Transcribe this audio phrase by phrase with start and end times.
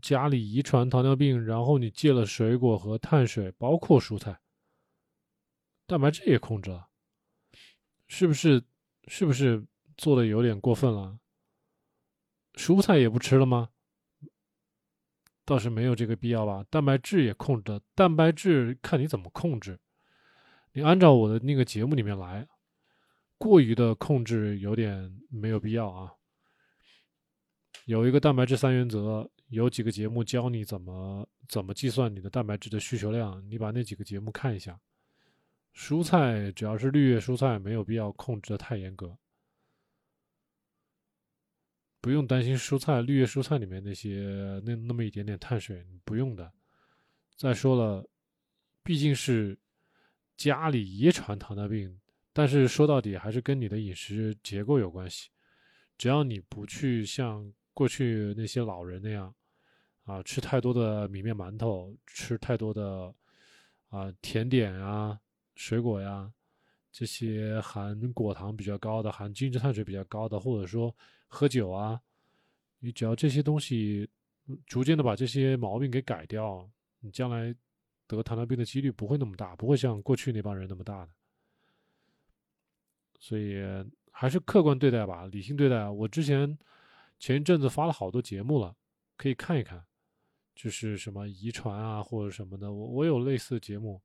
[0.00, 4.40] 家里遗传糖尿病，然后你戒了水果和碳水，包括蔬菜，
[5.86, 6.88] 蛋白质也控制了，
[8.06, 8.62] 是不是？
[9.08, 9.64] 是不是
[9.96, 11.20] 做的有点过分了？
[12.54, 13.68] 蔬菜也不吃了吗？
[15.44, 16.66] 倒是没有这个必要吧。
[16.68, 19.78] 蛋白质也控制了，蛋白质看你怎么控制。
[20.72, 22.48] 你按照我的那个节目里面来，
[23.38, 26.12] 过于的控制有点没有必要啊。
[27.84, 34.80] 有一个蛋白质三原则，有几个节目教你怎么怎么计算你的蛋白质的需求量，你把那几个节目看一下。
[35.74, 39.16] 蔬菜只要是绿叶蔬菜，没有必要控制的太严格。
[42.00, 46.52] 不用担心蔬菜绿叶蔬菜里面那些那那么一点点碳水，不用的。
[47.36, 48.08] 再说了，
[48.82, 49.58] 毕竟是
[50.36, 52.00] 家里遗传糖尿病，
[52.32, 55.30] 但是说到底还是跟你的饮食结构有关系。
[55.98, 59.34] 只要你不去像过去那些老人那样，
[60.04, 63.14] 啊，吃太多的米面馒头，吃太多的
[63.90, 65.20] 啊甜点啊、
[65.56, 66.32] 水果呀，
[66.90, 70.94] 这些含果糖比较高的、含精致碳水比较高的，或者说。
[71.28, 72.00] 喝酒啊，
[72.78, 74.08] 你只要这些东西
[74.64, 76.66] 逐渐的把这些毛病给改掉，
[77.00, 77.52] 你将来
[78.06, 81.10] 得糖尿病的几率不会那么大，不会像过去那帮人那么大的。
[83.18, 83.60] 所以
[84.12, 85.88] 还是客观对待吧，理性对待。
[85.88, 86.56] 我之前
[87.18, 88.76] 前一阵子发了好多节目了，
[89.16, 89.84] 可以看一看，
[90.54, 94.02] 就是什么遗传啊或者什么的，我我有类似的节目，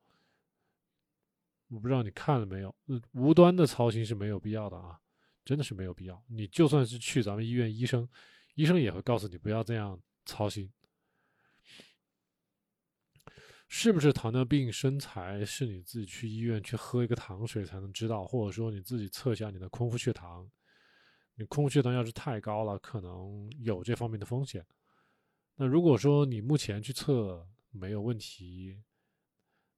[1.68, 2.76] 我不知道你看了没有？
[3.14, 5.00] 无端的操心是没有必要的啊。
[5.44, 6.24] 真的是没有必要。
[6.28, 8.08] 你就算是去咱们医院，医生，
[8.54, 10.72] 医生也会告诉你不要这样操心。
[13.68, 20.48] 是不是糖尿病身材是你自己去医院去喝一个糖水才能知道，或者说你自己测一下你的空腹血糖。
[21.46, 24.66] 空腹血糖要是太高了，可能有这方面的风险。
[25.56, 28.82] 那如果说你目前去测没有问题，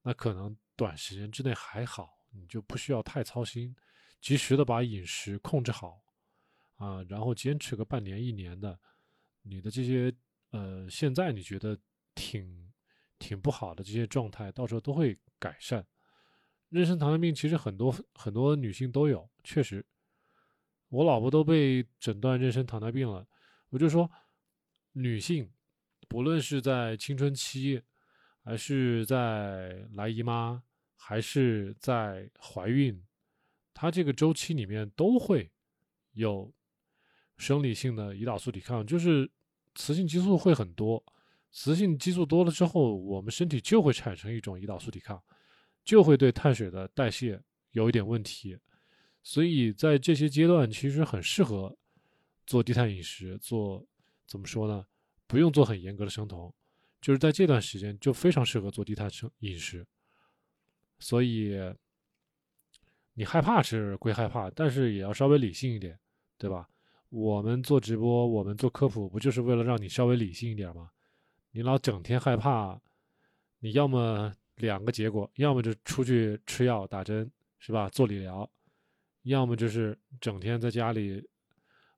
[0.01, 3.75] 那可能短时间之内还好，你就不需要太操心。
[4.21, 6.01] 及时的把饮食控制好，
[6.77, 8.79] 啊，然后坚持个半年一年的，
[9.41, 10.13] 你的这些
[10.51, 11.77] 呃，现在你觉得
[12.15, 12.71] 挺
[13.19, 15.85] 挺不好的这些状态，到时候都会改善。
[16.71, 19.85] 妊娠糖尿病其实很多很多女性都有，确实，
[20.93, 23.25] 我老婆都被诊断妊娠糖尿病了。
[23.69, 24.07] 我就说，
[24.91, 25.49] 女性
[26.07, 27.81] 不论是在青春期，
[28.43, 30.61] 还是在来姨妈，
[30.95, 33.03] 还是在怀孕。
[33.73, 35.49] 它这个周期里面都会
[36.11, 36.53] 有
[37.37, 39.27] 生理性的胰岛素抵抗，就是
[39.73, 41.03] 雌性激素会很多。
[41.51, 45.19] 雌性激素多了之后，我们身体就会产生一种胰岛素抵抗，
[45.83, 48.55] 就会对碳水的代谢有一点问题。
[49.23, 51.75] 所以在这些阶段，其实很适合
[52.45, 53.37] 做低碳饮食。
[53.39, 53.83] 做
[54.27, 54.85] 怎么说呢？
[55.25, 56.53] 不用做很严格的生酮，
[57.01, 59.83] 就是在这段时间就非常适合做低碳生饮食。
[60.99, 61.57] 所以。
[63.15, 65.99] 你害怕是归害怕，但是也要稍微理性一点，
[66.35, 66.67] 对吧？
[67.09, 70.89] 我们做直播，我们做科普，不就是为了让你稍微理性一点吗？
[71.51, 72.81] 你老整天害怕，
[73.59, 77.87] 你要么两个结果，要么就出去吃药打针，是吧？
[77.87, 78.49] 做理疗，
[79.23, 81.27] 要么就是整天在家里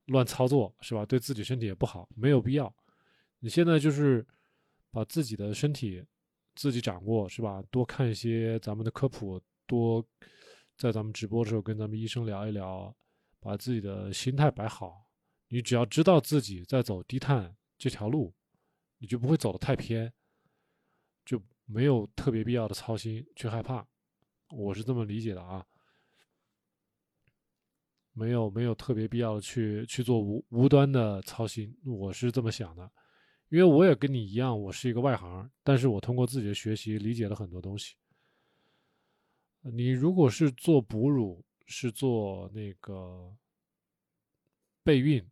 [0.06, 1.06] 乱操作，是吧？
[1.06, 2.74] 对自己身体也不好，没有必要。
[3.40, 4.25] 你现在就是
[4.91, 6.03] 把自己的身体
[6.56, 7.62] 自己掌握，是吧？
[7.69, 10.06] 多看一些咱们的科普，多。
[10.78, 12.94] 在咱们直播的时候，跟咱们医生聊一聊，
[13.40, 15.08] 把自己的心态摆好。
[15.47, 18.34] 你只要知道自己在走低碳这条路，
[18.97, 20.12] 你就不会走得太偏，
[21.24, 23.88] 就没有特别必要的操心去害怕。
[24.50, 25.66] 我是这么理解的啊，
[28.18, 31.78] 没有没有特别必要的去去做无无端的操心。
[31.84, 32.90] 我是这么想的，
[33.50, 37.96] 因为我也跟你一样，我是一个外行，但是我通过自己的学习理解了很多东西。
[39.62, 43.36] 你如果是做哺乳，是做那个
[44.82, 45.28] 备孕、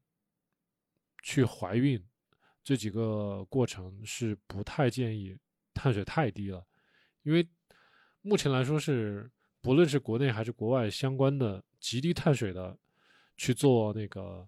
[1.21, 2.03] 去怀孕
[2.63, 5.37] 这几个过程是不太建议
[5.73, 6.65] 碳水太低了，
[7.21, 7.47] 因为
[8.21, 9.31] 目前来说是
[9.61, 12.75] 不论是国内还是国外相关的极低碳水的
[13.35, 14.47] 去做那个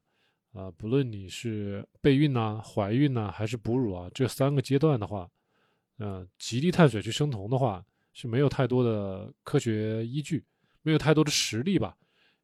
[0.54, 5.30] 呃，不论你是备孕呐、怀孕呐还是哺乳啊这三个阶段的话，
[5.98, 7.86] 嗯，极低碳水去生酮的话。
[8.18, 10.42] 是没有太多的科学依据，
[10.84, 11.98] 没有太多的实力吧？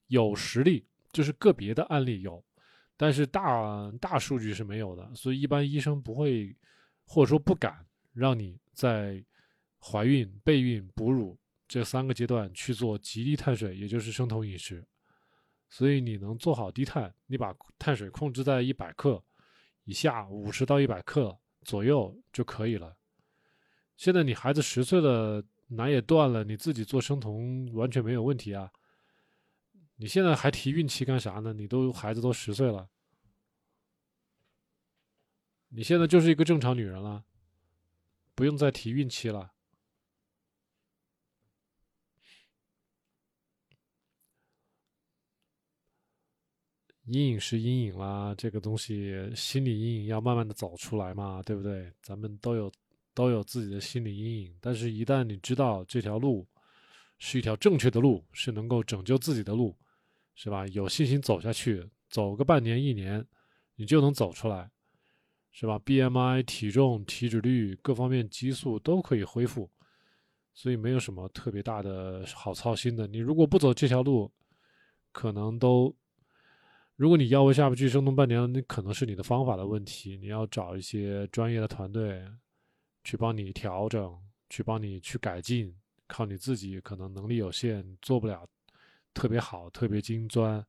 [0.07, 2.43] 有实力就是个别的案例有，
[2.97, 5.15] 但是大大数据是没有的。
[5.15, 6.53] 所以一般医生不会，
[7.05, 9.23] 或者说不敢让你在
[9.79, 11.39] 怀孕、备孕、哺乳
[11.71, 14.85] 这三个阶段去做极低碳水，也就是生酮饮食。
[15.69, 19.23] 所以你能做好低碳，你把碳水控制在一百克
[19.85, 22.97] 以下，五十到一百克左右就可以了。
[23.95, 28.69] 现在你孩子十岁了，奶也断了，你自己做生酮完全没有问题啊。
[29.95, 31.53] 你现在还提孕期干啥呢？
[31.53, 32.89] 你都孩子都十岁了，
[35.69, 37.23] 你现在就是一个正常女人了，
[38.35, 39.53] 不用再提孕期了。
[47.11, 51.91] 阴影是阴影啦，这个东西心理阴影要慢慢的走出来嘛，对不对？
[52.01, 52.71] 咱们都有
[53.13, 56.47] 都有自己的心理阴影，但是一旦你知道这条路
[57.17, 59.75] 是一条正确的路，是能够拯救自己的路，
[60.35, 60.65] 是吧？
[60.67, 63.25] 有信心走下去，走个半年一年，
[63.75, 64.71] 你就能走出来，
[65.51, 69.69] 是吧？BMI、体重、体脂率各方面激素都可以恢复，
[70.53, 73.05] 所以没有什么特别大的好操心的。
[73.05, 74.31] 你如果不走这条路，
[75.11, 75.93] 可能都。
[76.95, 80.17] 如果你腰围下不去，生酮半年，那可能是你的方法的问题。
[80.17, 82.23] 你要找一些专业的团队
[83.03, 84.15] 去帮你调整，
[84.49, 85.75] 去帮你去改进。
[86.07, 88.45] 靠你自己可能能力有限，做不了
[89.13, 90.63] 特别好、特别精专。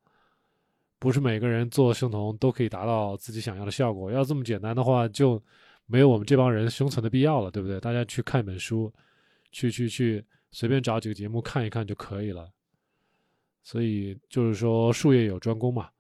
[1.01, 4.09] 不是每个人做生酮都可以达到自己想要的效果。
[4.09, 5.43] 要这么简单的话，就
[5.87, 7.81] 没有我们这帮人生存的必要了，对不对？
[7.81, 8.91] 大家去看一本书，
[9.51, 12.49] 去去去，随便找几个节目看一看就可以了。
[13.65, 15.91] 所以就是说，术业有专攻嘛。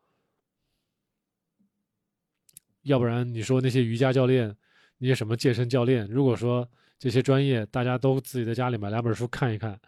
[2.82, 4.54] 要不然你说那些瑜伽教练，
[4.98, 6.68] 那些什么健身教练，如果说
[6.98, 9.80] 这些专业大家都自己在家里买两本书看一看，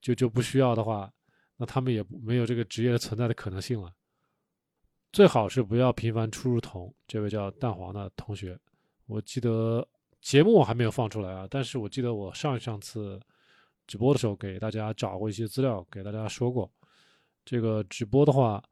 [0.00, 1.10] 就就不需要的话，
[1.56, 3.92] 那他们也没有这个职业存在的可能性了。
[5.12, 6.94] 最好是不要频繁出入同。
[7.06, 8.58] 这位叫蛋黄的同学，
[9.06, 9.86] 我记得
[10.20, 13.20] 节目我还没有放出来啊，但是我记得我上上次
[13.86, 16.70] 直播的时候给大家找过一些资料，给大家说过，
[17.44, 18.62] 这个直播的话，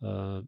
[0.00, 0.44] 呃。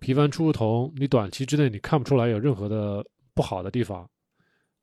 [0.00, 3.04] 频繁出入酮，你短期之内你看不出来有任何的
[3.34, 4.08] 不好的地方，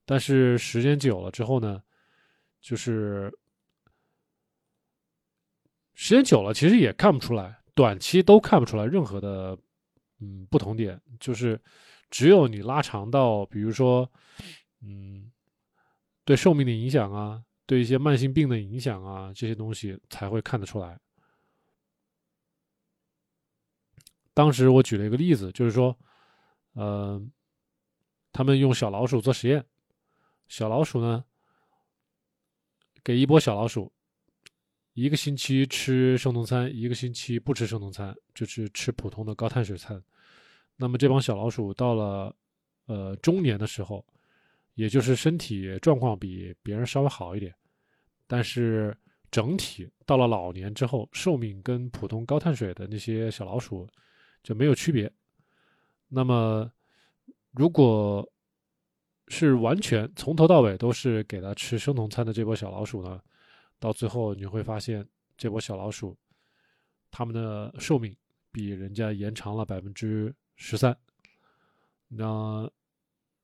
[0.06, 1.81] 但是时间久了之后呢，
[2.62, 3.36] 就是
[5.96, 9.58] 时间久了其实也看不出来，短期都看不出来任何的
[10.19, 11.60] 嗯不同点，就是
[12.10, 14.10] 只有你拉长到，比如说
[14.81, 15.31] 嗯
[16.24, 21.00] 对寿命的影响啊，对一些慢性病的影响啊这些东西才会看得出来。
[24.38, 25.98] 当时我举了一个例子，就是说，
[26.74, 27.19] 呃，
[28.31, 29.66] 他们用小老鼠做实验，
[30.48, 31.25] 小老鼠呢，
[33.04, 33.92] 给一波小老鼠，
[34.94, 40.00] 一个星期吃生酮餐，一个星期不吃生酮餐，就是吃普通的高碳水餐。
[40.75, 42.31] 那么这帮小老鼠到了
[42.86, 44.06] 呃中年的时候，
[44.75, 47.51] 也就是身体状况比别人稍微好一点，
[48.28, 48.95] 但是
[49.31, 53.90] 整体到了老年之后，寿命跟普通高碳水的那些小老鼠。
[54.44, 55.12] 就没有区别。
[56.07, 56.72] 那么，
[57.51, 58.28] 如果
[59.28, 63.22] 是完全从头到尾都是给它吃生酮餐的这波小老鼠呢，
[63.78, 65.06] 到最后你会发现，
[65.38, 66.18] 这波小老鼠
[67.12, 68.16] 它们的寿命
[68.51, 70.98] 比人家延长了百分之十三。
[72.07, 72.72] 那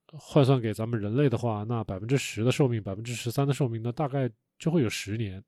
[0.06, 5.44] 换算给咱们人类的话，那百分之十的寿命，百分之十三的寿命，呢大概就会有十年。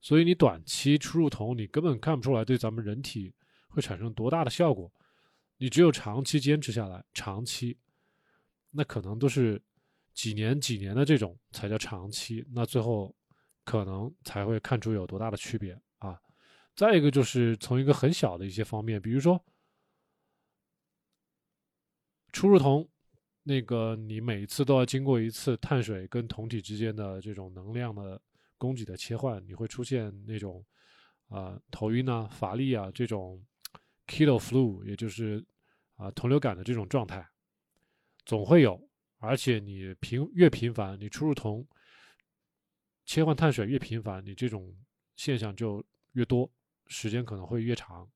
[0.00, 3.34] 所以你短期出入酮，你根本看不出来对咱们人体。
[3.76, 4.90] 会产生多大的效果？
[5.58, 7.76] 你只有长期坚持下来，长期，
[8.70, 9.62] 那可能都是
[10.14, 12.42] 几年、几年的这种才叫长期。
[12.52, 13.14] 那最后
[13.64, 16.18] 可能才会看出有多大的区别啊！
[16.74, 19.38] 再一个就是从一个很小的一些方面，比如说
[22.32, 22.88] 出入酮，
[23.42, 28.18] 那个你每一次都要经过一次碳水跟酮体之间的这种能量的
[28.56, 30.64] 供给的切换，你会出现那种
[31.28, 33.44] 啊头晕啊、乏力啊这种。
[34.06, 35.44] Kilo flu，也就是
[35.96, 37.28] 啊酮流感的这种状态，
[38.24, 41.66] 总会有，而且你频越频繁，你出入酮
[43.04, 44.74] 切换碳水越频繁，你这种
[45.16, 46.50] 现象就越多，
[46.86, 48.08] 时间可能会越长。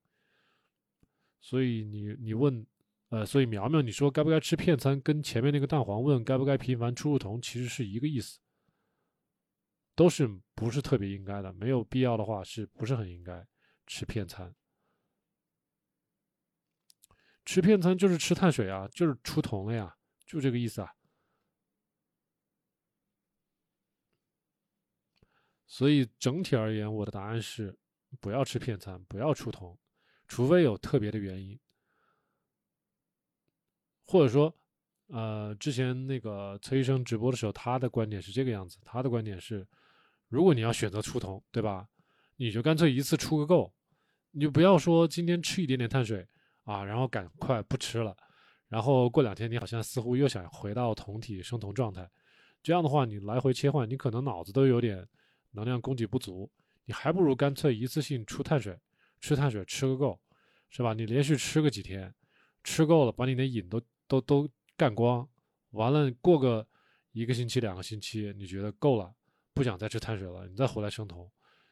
[1.40, 2.66] 所以你你问，
[3.08, 8.38] 呃，所以苗苗你说该不该吃片餐，跟前面那个蛋黄问该不该频繁出入酮，其实是一个意思，
[9.94, 13.46] 都是不是特别应该的，没有必要的话是不是很应该
[13.86, 14.54] 吃片餐。
[17.50, 19.92] 吃片餐就是吃碳水啊，就是出酮了呀，
[20.24, 20.94] 就这个意思啊。
[25.66, 27.76] 所以整体而言，我的答案是
[28.20, 29.76] 不要吃片餐，不要出酮，
[30.28, 31.58] 除非有特别的原因。
[34.04, 34.56] 或者说，
[35.08, 39.66] 呃，之前那个崔医生直播的时候，他的观点是这个样子，他的观点是，
[40.28, 41.88] 如果你要选择出酮，对吧？
[42.36, 43.74] 你就干脆一次出个够，
[44.30, 46.28] 你就不要说今天吃一点点碳水。
[46.64, 48.16] 啊，然后赶快不吃了，
[48.68, 52.08] 然后过两天你好像似乎又想回到酮体生酮状态，
[52.62, 55.06] 这样的话你来回切换，你可能脑子都有点
[55.52, 56.50] 能量供给不足，
[56.84, 58.78] 你还不如干脆一次性出碳水，
[59.20, 60.20] 吃碳水吃个够，
[60.68, 60.92] 是吧？
[60.94, 62.14] 你连续吃个几天，
[62.62, 65.28] 吃够了，把你的瘾都都都干光，
[65.70, 66.66] 完了过个
[67.12, 69.12] 一个星期两个星期，你觉得够了，
[69.52, 71.28] 不想再吃碳水了，你再回来生酮，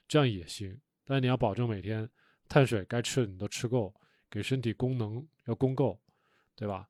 [0.08, 0.76] 这样也行。
[1.04, 2.08] 但是你要保证每天
[2.48, 3.94] 碳水该吃的你都吃够，
[4.30, 6.00] 给身体功能要供够。
[6.58, 6.88] 对吧？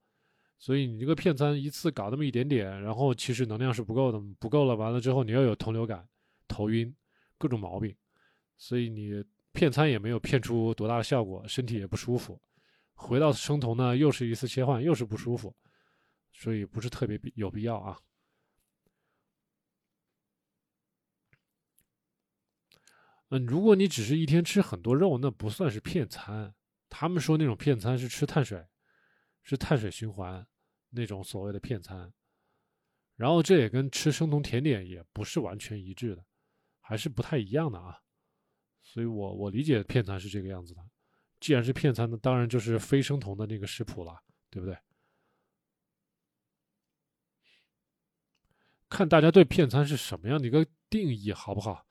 [0.58, 6.08] 所以你这个骗餐一次搞那么一点点，然后其实能量是不够的，不够了，完了之后你又有同流感、
[6.48, 6.96] 头晕，
[7.36, 7.94] 各种毛病，
[8.56, 12.40] 所以你骗餐也没有骗出多大的效果，身体也不舒服。
[12.94, 15.54] 回到生酮呢，又是一次切换，又是不舒服，
[16.32, 17.98] 所以不是特别必有必要啊。
[23.28, 26.54] 嗯，如果你只是一天吃很多肉，那不算是骗餐。
[26.88, 28.66] 他们说那种片餐是吃碳水。
[29.44, 30.46] 是碳水循环
[30.90, 32.12] 那种所谓的片餐，
[33.16, 36.22] 然后这也跟吃生酮甜点也不是完全一致的，
[36.80, 37.98] 还是不太一样的啊。
[38.82, 40.82] 所以我我理解片餐是这个样子的。
[41.40, 44.76] 既然是片餐，那当然就是非生酮的那个食谱了，对不对？
[48.90, 51.86] 看大家对骗餐是什么样的一个定义，好不好？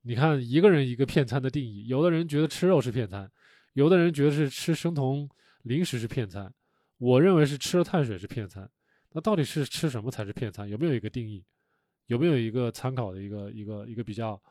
[0.00, 3.30] 你看一个人一个骗餐的定义，有的人觉得吃肉是骗餐，
[3.76, 5.28] 有的人觉得是吃生酮
[5.64, 6.50] 零食是骗餐。
[6.96, 8.68] 我认为是吃了碳水是骗餐，
[9.12, 10.66] 那到底是吃什么才是骗餐？
[10.66, 11.44] 有没有一个定义？
[12.06, 14.42] 有没有一个参考的一个一个一个比较？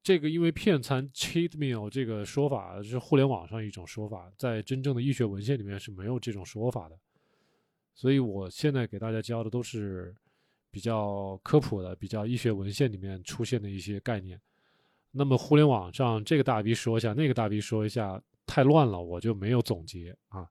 [0.00, 6.96] 这个因为骗餐 （cheat meal） 这个说法是互联网上一种说法，在真正的医学文献里面是没有这种说法的，
[7.94, 10.14] 所以我现在给大家教的都是
[10.70, 14.40] 比较科普的、比较医学文献里面出现的一些概念。
[15.16, 20.44] 那么互联网上这个大 V 说一下，那个大 V 说一下，太乱了，我就没有总结啊。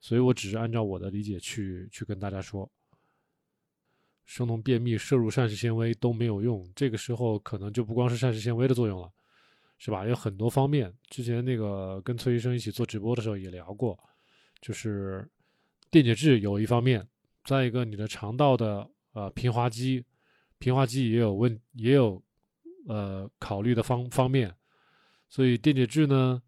[0.00, 2.66] 所以我只是按照我的理解去去跟大家说，
[4.24, 9.12] 生酮便秘摄入膳食纤维都没有用，这个时候可能就不光是膳食纤维的作用了，
[9.76, 10.06] 是吧？
[10.06, 10.90] 有很多方面。
[11.10, 13.98] 之前那个跟崔医生一起做直播的时候也聊过，
[14.62, 15.28] 就是
[15.90, 17.06] 电解质有一方面，
[17.44, 20.02] 再一个你的肠道的呃平滑肌，
[20.58, 22.22] 平滑肌也有问也有
[22.88, 24.54] 呃考虑的方方面，
[25.28, 26.42] 所以电解质呢，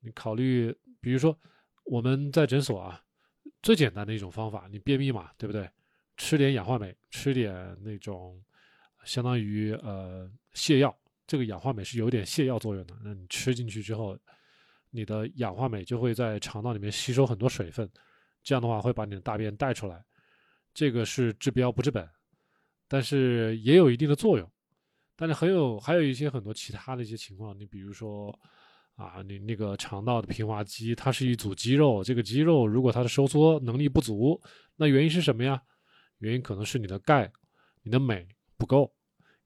[0.00, 1.38] 你考虑比如说。
[1.84, 3.02] 我们在诊所啊，
[3.62, 5.68] 最简单的一种方法，你便秘嘛，对不对？
[6.16, 8.40] 吃点氧化镁，吃点那种
[9.02, 12.94] 相当于呃泻药，这个氧化镁是有点泻药作用的。
[13.02, 14.16] 那你吃进去之后，
[14.90, 17.90] 你的氧化镁就会在肠道里面吸收很多水分，
[18.44, 20.04] 这样的话会把你的大便带出来。
[20.72, 22.08] 这个是治标不治本，
[22.86, 24.48] 但是也有一定的作用。
[25.20, 28.34] 但是还有还有一些很多其他的一些情况，你比如说。
[28.96, 32.04] 啊，你那个肠道的平滑肌，它是一组肌肉。
[32.04, 34.38] 这个肌肉如果它的收缩能力不足，
[34.76, 35.58] 那原因是什么呀？
[36.18, 37.32] 原因可能是你的钙、
[37.82, 38.92] 你的镁不够。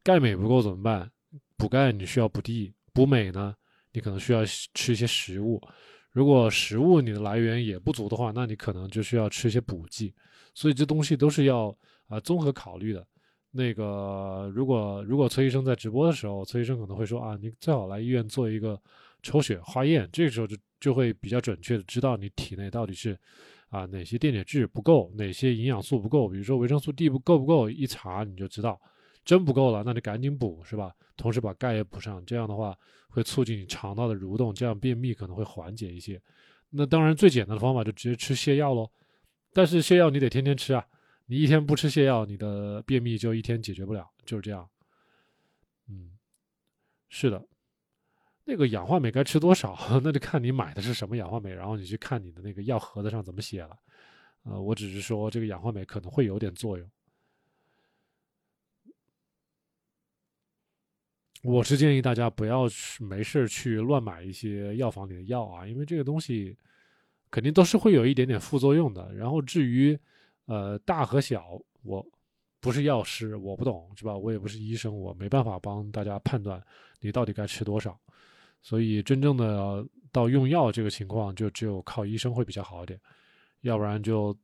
[0.02, 1.08] 钙镁不够怎么办？
[1.56, 3.54] 补钙你需要补地，补镁呢，
[3.92, 5.62] 你可能需要吃一些食物。
[6.10, 10.12] 如果食物你的来源也不足的话，那你可能就需要吃一些补剂。
[10.52, 11.72] 所以这东西都是要
[12.08, 13.06] 啊综合考虑的。
[13.54, 18.78] 那个如果如果崔医生在直播的时候，崔医生可能会说啊，你最好来医院做一个。
[19.26, 23.18] 抽血化验，这个时候就就会比较准确的知道你体内到底是
[23.70, 28.78] 啊哪些电解质不够，哪些营养素不够，比如说维生素 D 不够不够，一查你就知道，
[29.24, 30.92] 真不够了，那你赶紧补是吧？
[31.16, 32.76] 同时把钙也补上，这样的话
[33.08, 36.20] 会促进你肠道的蠕动，这样便秘可能会缓解一些。
[36.68, 38.86] 那当然最简单的方法就直接吃泻药喽，
[39.54, 40.84] 但是泻药你得天天吃啊，
[41.26, 44.68] 你一天不吃泻药，你的便秘就一天解决不了，就是这样。
[45.88, 46.18] 嗯，
[47.08, 47.46] 是的。
[48.44, 49.74] 那个氧化镁该吃多少？
[50.04, 53.74] 那就看你买的是什么氧化镁，然后你去看你的那个药盒子上怎么写了。
[54.42, 56.86] 呃，我只是说这个氧化镁可能会有点作用。
[61.42, 66.54] 我是建议大家不要去没事去乱买一些药房里的药啊，因为这个东西
[67.30, 69.10] 肯定都是会有一点点副作用的。
[69.14, 69.98] 然后至于
[70.46, 72.04] 呃大和小，我
[72.60, 74.16] 不是药师，我不懂是吧？
[74.16, 76.62] 我也不是医生，我没办法帮大家判断
[77.00, 77.98] 你到底该吃多少。
[78.62, 82.98] 所以，真正的到用药这个情况，就只有靠医生会比较好一点，
[83.60, 84.34] 要不然就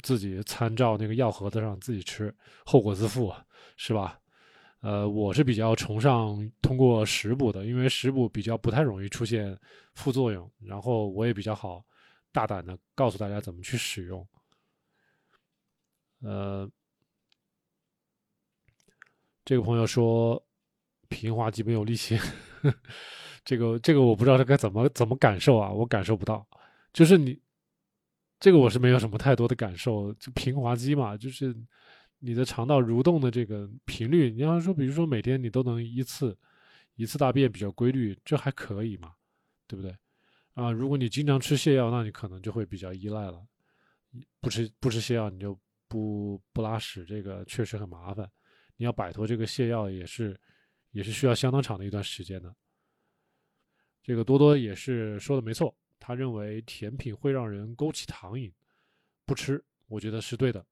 [0.00, 2.34] 自己参照那个药盒子上自己吃，
[2.64, 3.30] 后果自负，
[3.76, 4.18] 是吧？
[4.80, 9.56] 呃，我是比较崇尚通过食补的，因为食补比较不太容易出现
[9.94, 11.84] 副作用，然后我也比较好
[12.32, 14.26] 大胆的告诉大家怎么去使用。
[16.22, 16.70] 呃，
[19.44, 20.42] 这个朋友说
[21.08, 22.18] 平滑肌没有力气。
[23.44, 26.46] 这个这个我不知道他该怎么怎么感受啊，我感受不到。
[26.92, 27.40] 就是你
[28.38, 31.52] 这个我是没有什么太多的感受，就平滑肌嘛，就是
[32.20, 34.30] 你的肠道蠕动的这个频率。
[34.30, 36.38] 你要说，比如说每天你都能一次
[36.94, 39.12] 一次大便比较规律，这还可以嘛，
[39.66, 39.96] 对不对？
[40.54, 43.44] 啊，如果你经常吃泻药，那你可能就会比较依赖了。
[44.40, 45.58] 不吃不吃泻药，你就
[45.92, 48.30] 不不拉屎，这个确实很麻烦。
[48.78, 50.40] 你要摆脱这个泻药，也是
[50.92, 52.56] 也是需要相当长的一段时间的。
[54.02, 55.76] 这个多多也是说的没错。
[56.00, 58.50] 他认为甜品会让人勾起糖瘾，
[59.26, 60.64] 不吃，我觉得是对的。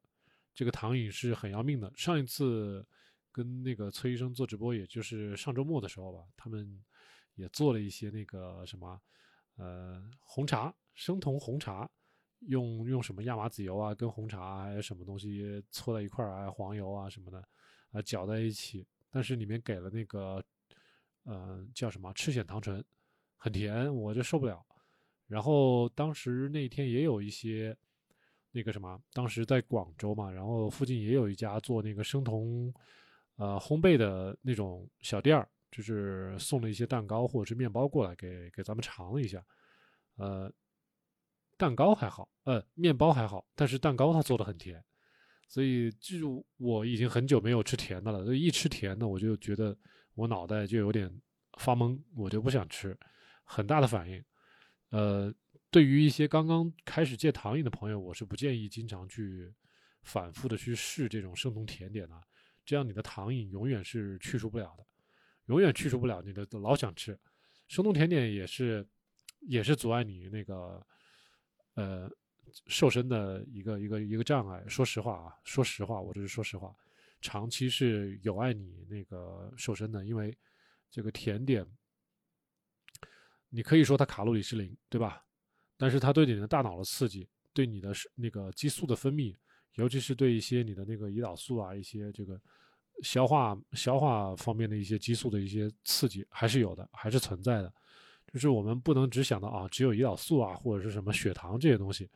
[0.54, 1.92] 这个糖瘾是很要命的。
[1.94, 2.84] 上一次
[3.30, 6.82] 跟那个崔医生做直播，也就是上周末的时候吧，他们
[7.34, 8.98] 也做了一些那个什么，
[9.56, 11.88] 呃，红茶，生酮红茶，
[12.46, 17.42] 用用什么亚麻籽油啊，跟红茶还有什么东西搓在一块儿啊，黄油啊什么的，
[17.92, 20.42] 啊搅在一起，但是里面给了那个，
[21.24, 22.82] 呃，叫什么赤藓糖醇，
[23.36, 24.64] 很甜，我就受不了。
[25.26, 27.76] 然后当时那天也有一些
[28.50, 32.72] 那个什么，当时在广州嘛，然后附近也有一家做那个生酮
[33.36, 39.44] 呃烘焙的那种小店儿，就是送了一些蛋糕或者是面包过来给给咱们尝了一下，
[40.16, 40.52] 呃，
[41.60, 44.82] 蛋糕还好，呃，面包还好，但是蛋糕它做的很甜，
[45.46, 49.76] 所以就我已经很久没有吃甜的了，所以一吃甜的我就觉得
[50.14, 51.14] 我脑袋就有点
[51.58, 52.98] 发懵，我就不想吃，
[53.44, 54.24] 很大的反应。
[54.88, 55.30] 呃，
[55.70, 59.52] 对于一些刚刚开始戒糖瘾的朋友，我是不建议经常去
[60.02, 62.18] 反复的去试这种生酮甜点的，
[62.64, 64.86] 这样你的糖瘾永远是去除不了的，
[65.48, 67.20] 永远去除不了，你的老想吃
[67.68, 68.86] 生酮甜点也是
[69.40, 70.84] 也是阻碍你那个
[71.80, 72.10] 呃
[72.66, 74.62] 瘦身的一个一个一个障碍。
[74.68, 76.74] 说实话啊，说实话，我这是说实话，
[77.20, 80.36] 长期是有碍你那个瘦身的，因为
[80.90, 81.66] 这个甜点。
[83.48, 85.24] 你可以说它卡路里是零，对吧？
[85.76, 89.34] 但是它对你的大脑的刺激，对你的那个激素的分泌，
[89.74, 92.40] 尤其是对一些你的那个胰岛素啊，一些这个
[93.02, 97.72] 消化消化方面的一些激素的一些刺激，还是有的，还是存在的。
[98.32, 102.08] 就是我们不能只想到啊，只有胰岛素啊，或者是什么血糖这些东西。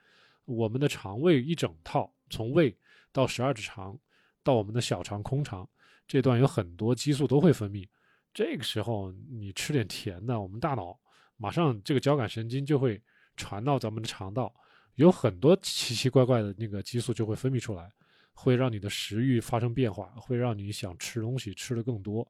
[0.44, 2.77] 我们的肠胃一整套，从胃
[3.12, 3.98] 到十二指肠，
[4.42, 5.68] 到我们的小肠、空肠
[6.07, 7.88] 这段有很多激素都会分泌。
[8.33, 10.98] 这个时候你吃点甜的，我们大脑。
[11.37, 13.03] 马上这个交感神经就会
[13.37, 14.55] 传到咱们的肠道，
[14.94, 17.90] 有很多奇奇怪怪的那个激素就会分泌出来，
[18.33, 22.27] 会让你的食欲发生变化，会让你想吃东西吃的更多。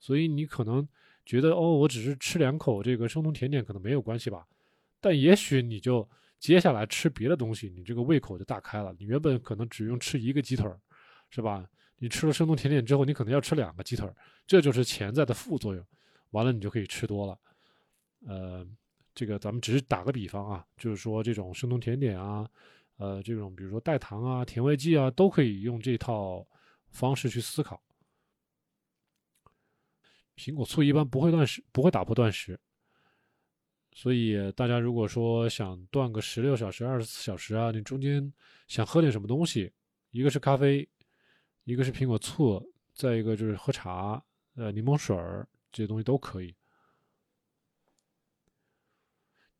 [0.00, 0.86] 所以你可能
[1.24, 4.46] 觉得哦，我只是吃两口这个生酮甜点可能没有关系吧，
[5.00, 6.08] 但也许你就
[6.38, 8.94] 接下来吃别的东西，你这个胃口就大开了。
[8.98, 10.80] 你原本可能只用吃一个鸡腿儿，
[11.30, 11.64] 是吧？
[11.98, 14.14] 你吃了生酮甜点之后，你可能要吃两个鸡腿儿，
[14.46, 15.86] 这就是潜在的副作用。
[16.30, 17.38] 完了，你就可以吃多了。
[18.26, 18.66] 呃，
[19.14, 22.48] 这个咱们只是打个比方啊，就是说这种生酮甜点啊，
[22.96, 26.44] 呃，这种比如说代糖啊、甜味剂啊，都可以用这套
[26.90, 27.80] 方式去思考。
[30.42, 32.58] 苹果醋一般不会断食，不会打破断食，
[33.92, 38.32] 所以大家如果说想断个十六小时、二十四小时啊，你中间
[38.66, 39.72] 想喝点什么东西，
[40.10, 40.88] 一个是咖啡，
[41.62, 42.60] 一个是苹果醋，
[42.92, 44.20] 再一个就是喝茶、
[44.56, 46.52] 呃柠檬水儿这些东西都可以。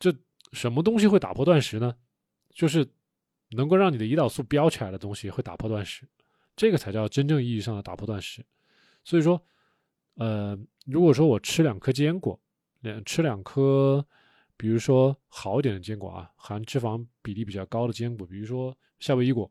[0.00, 0.12] 这
[0.52, 1.96] 什么东西会打破断食呢？
[2.50, 2.84] 就是
[3.50, 6.08] 能够让你的胰岛素飙起来的东西会打破断食，
[6.56, 8.44] 这个才叫真正意义上的打破断食。
[9.04, 9.40] 所以说，
[10.14, 12.38] 呃，如果说我吃两颗坚果，
[12.80, 14.06] 两吃两颗，
[14.56, 19.50] 比如说好一点的坚果啊，含脂肪比例比较高的坚果，比如说夏威夷果，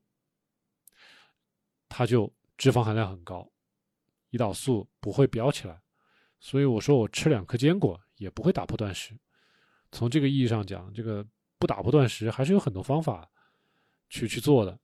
[1.90, 3.50] 它就脂肪含量很高，
[4.32, 5.82] 胰岛素不会飙起来。
[6.40, 9.18] 所以我说我吃两颗坚果也不会打破断食。
[9.92, 11.26] 从这个意义上讲，这个
[11.58, 13.30] 不打破断食还是有很多方法
[14.10, 14.80] 去去做的，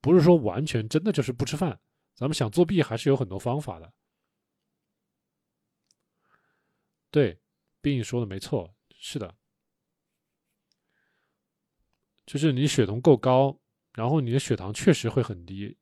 [0.00, 1.78] 不是说完全真的就是不吃饭。
[2.14, 3.92] 咱们想作弊还是有很多方法的。
[7.10, 7.38] 对，
[7.80, 9.34] 病说的没错，是的，
[12.26, 13.60] 就是你血酮够高，
[13.94, 15.76] 然后你的血糖确实会很低。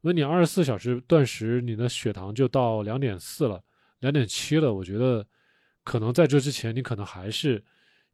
[0.00, 3.62] 那你二十四小时断食，你的血糖就到两点四了，
[4.00, 4.72] 两点七了。
[4.72, 5.26] 我觉得
[5.84, 7.64] 可能在这之前，你可能还是。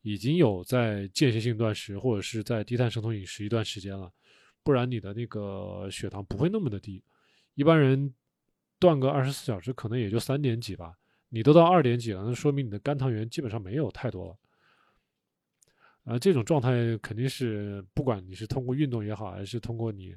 [0.02, 4.10] 已经有在间歇性断食或者是在低碳生酮饮食一段时间了，
[4.62, 7.02] 不然你的那个血糖不会那么的低。
[7.54, 8.14] 一般人
[8.78, 10.96] 断个二十四小时可能也就三点几吧，
[11.28, 14.38] 你都到二点几了，那说明你的肝糖原基本上没有太多了。
[16.04, 20.16] 啊，这种状态肯定是不管你是通过运动也好，还是通过你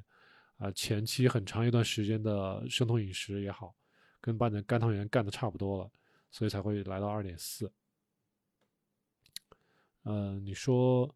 [0.56, 3.76] 啊前期很长一段时间的生酮饮食也好，
[4.20, 5.90] 跟把你的肝糖原干的差不多了，
[6.30, 7.70] 所以才会来到二点四。
[10.04, 11.14] 嗯，你说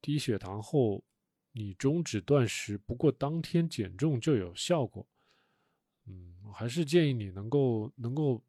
[0.00, 1.04] 低血糖后，
[1.52, 5.06] 你终止断食，不过当天减重就有效果。
[6.06, 8.42] 嗯，我还是建议你能够能够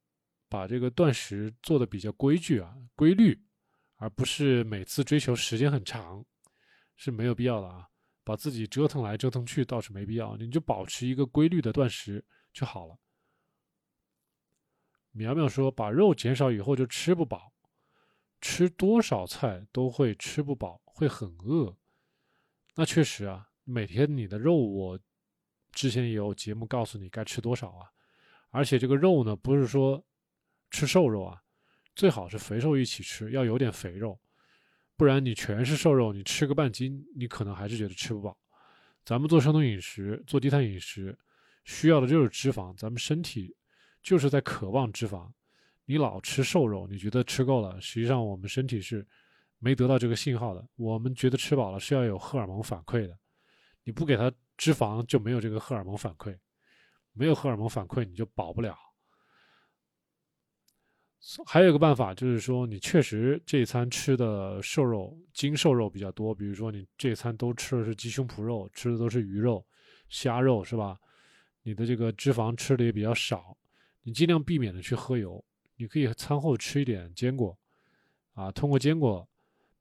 [0.48, 3.39] 把这个断食做的比较规矩啊，规律，
[3.96, 6.26] 而不是每次追求时间很长，
[6.96, 7.89] 是没有必要的啊。
[8.24, 13.00] 把自己折腾来折腾去倒是没必要，你就保持一个规律的断食就好了。
[15.12, 17.54] 苗苗说，把肉减少以后就吃不饱，
[18.41, 21.78] 吃多少菜都会吃不饱，会很饿。
[22.76, 25.00] 那确实啊，每天你的肉，我
[25.78, 27.88] 之前也有节目告诉你该吃多少啊。
[28.50, 30.04] 而且这个肉呢，不是说
[30.72, 31.40] 吃瘦肉啊，
[31.96, 34.20] 最好是肥瘦一起吃，要有点肥肉，
[34.96, 38.36] 不然你全是瘦肉，你吃个半斤，你可能还是觉得吃不饱。
[39.06, 41.16] 咱们做生酮饮食，做低碳饮食，
[41.63, 43.56] 需要的就是脂肪，咱们身体。
[44.04, 45.30] 就是在渴望脂肪，
[45.84, 49.06] 你老吃瘦肉，你觉得吃够了，实际上我们身体是
[49.60, 50.66] 没得到这个信号的。
[50.78, 53.18] 我们觉得吃饱了是要有荷尔蒙反馈的，
[53.84, 56.38] 你不给他脂肪就没有这个荷尔蒙反馈，
[57.13, 58.78] 没有荷尔蒙反馈你就饱不了。
[61.46, 69.65] 还有一个办法就是说，你确实这一餐吃的瘦肉、精瘦肉比较多，比如说你这一餐都吃的是鸡胸脯肉，吃的都是鱼肉、
[70.08, 70.98] 虾肉，是吧？
[71.63, 73.58] 你的这个脂肪吃的也比较少。
[74.04, 75.43] 你尽量避免的去喝油，
[75.76, 77.58] 你可以餐后吃一点坚果，
[78.34, 79.28] 啊，通过坚果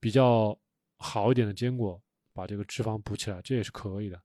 [0.00, 0.58] 比较
[0.96, 4.20] 好一点的坚果把这个脂肪补起来，这也是可以的。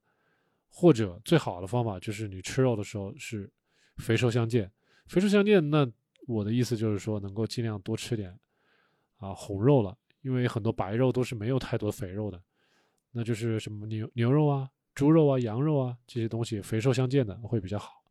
[0.74, 3.48] 或者最好的方法就是你吃肉的时候是
[3.98, 4.68] 肥瘦相间，
[5.06, 5.86] 肥瘦相间，那
[6.26, 8.34] 我的意思就是说能够尽量多吃点
[9.18, 12.42] 啊红肉了，因为很多白肉都是没有太多肥肉的，
[13.10, 18.02] 那就是什么牛牛肉啊、猪肉啊、羊肉啊这些东西肥瘦相间的会比较好。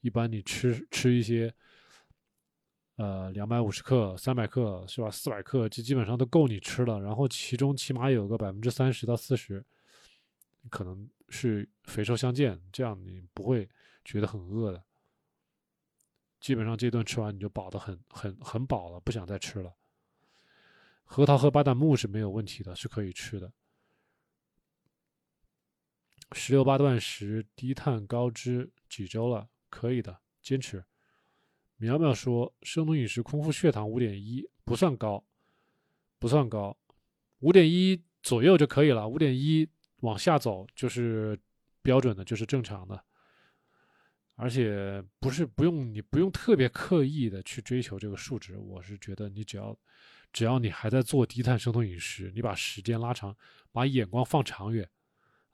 [0.00, 1.52] 一般你吃吃一些，
[2.96, 5.10] 呃，两百五十克、三百克是吧？
[5.10, 7.00] 四百克，这基本上都够你吃了。
[7.00, 9.64] 然后其中起码有个百分之三十到四十，
[10.70, 13.68] 可能是肥瘦相间，这样你不会
[14.04, 14.82] 觉得很饿的。
[16.40, 19.74] 基本上这顿吃完你就饱的很很很饱了，不想再吃了。
[21.04, 23.52] 核桃和巴旦木是没有问题的，是可以吃的。
[26.32, 29.48] 十六八断食，低碳高脂几周了？
[29.70, 30.84] 可以的，坚持。
[31.76, 35.24] 苗苗说：“生酮饮食空腹血糖五点一，不算高，
[36.18, 36.76] 不算高，
[37.40, 39.06] 五点一左右就可以了。
[39.08, 39.68] 五点一
[40.04, 41.38] 往下走就是
[41.82, 43.02] 标准的，就是正常的。
[44.36, 48.56] 而且不是不用你不用特别刻意的去追求这个数值。
[48.56, 49.76] 我是觉得你只要
[50.32, 53.36] 只要你还在做低碳生酮饮食，你把时间拉长，
[53.72, 54.88] 把眼光放长远，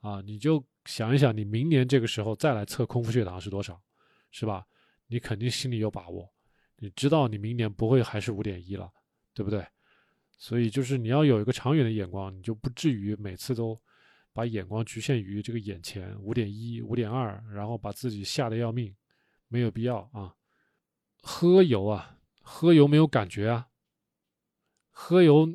[0.01, 3.81] 啊，你就想一想，你明年这个时候再来测空腹血糖是多少。”
[4.33, 4.65] 是吧？
[5.09, 6.33] 你肯定心里有把握，
[6.77, 8.89] 你知道你明年不会还是五点一了，
[9.35, 9.67] 对不对？
[10.39, 13.77] 所以就是你要有一个长远的眼光，你就不至于每次都
[14.41, 18.97] 把眼光局限于这个眼前五点一、五点二，然后把自己吓得要命，
[19.49, 20.35] 没有必要啊。
[21.21, 23.69] 喝油啊，喝油没有感觉啊。
[24.89, 25.47] 喝油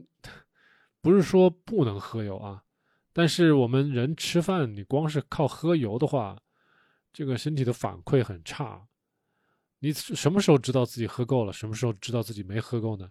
[1.02, 2.64] 不是说不能喝油啊，
[3.12, 6.40] 但是我们人吃饭，你光是靠喝油的话。
[7.12, 8.88] 这个身体的反馈很差，
[9.80, 11.52] 你什么时候知道自己喝够了？
[11.52, 13.10] 什么时候知道自己没喝够呢？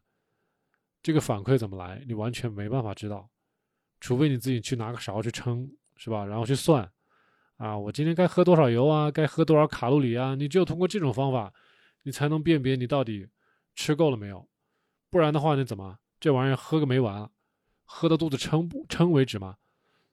[1.02, 2.04] 这个反馈怎么来？
[2.06, 3.28] 你完全没办法知道，
[4.04, 6.26] 除非你自己去拿个勺去称，是吧？
[6.26, 6.92] 然后去算，
[7.56, 9.10] 啊，我今天该喝多少油啊？
[9.10, 10.34] 该喝多少卡路里啊？
[10.34, 11.50] 你只有通过这种方法，
[12.02, 13.26] 你才能辨别你到底
[13.74, 14.46] 吃够了没有。
[15.08, 17.30] 不然的话，你怎么这玩意儿喝个没完，
[17.84, 19.56] 喝到肚子撑不撑为止嘛？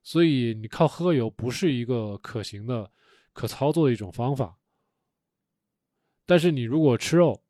[0.01, 2.89] 所以你靠喝油不是一个可行的。
[3.33, 4.55] 可操作的一种方法，
[6.25, 7.43] 但是你如果吃肉，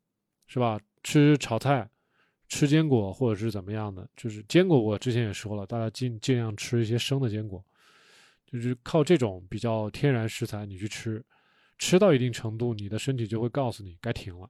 [0.48, 0.80] 是吧？
[1.04, 1.88] 吃炒菜，
[2.52, 7.64] 吃坚果或者是怎么样的，就是坚果，我之前也说了，大家尽尽量吃一些生的坚果，
[8.44, 11.24] 就是靠这种比较天然食材你去吃，
[11.78, 14.46] 吃到一定程度，你的身体就会告诉你该停了。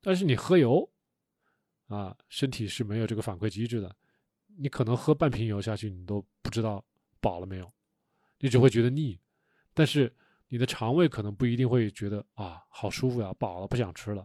[0.00, 0.88] 但是你喝油，
[1.88, 3.94] 啊，身体是没有这个反馈机制的，
[4.56, 6.82] 你可能喝半瓶油下去，你都不知道
[7.20, 7.70] 饱了没有，
[8.38, 9.20] 你只会觉得腻，
[9.74, 10.10] 但是。
[10.48, 14.24] 你的肠胃可能不一定会觉得啊，好舒服呀，饱了不想吃了，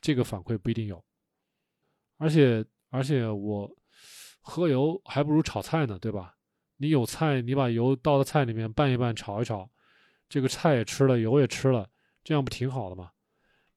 [0.00, 1.04] 这个反馈不一定有。
[2.16, 3.76] 而且而且我
[4.40, 6.36] 喝油还不如炒菜呢，对吧？
[6.76, 9.70] 你有菜，你把油倒到菜里面拌一拌，炒一炒，
[10.28, 11.88] 这个菜也吃了，油也吃了，
[12.22, 13.12] 这样不挺好的吗？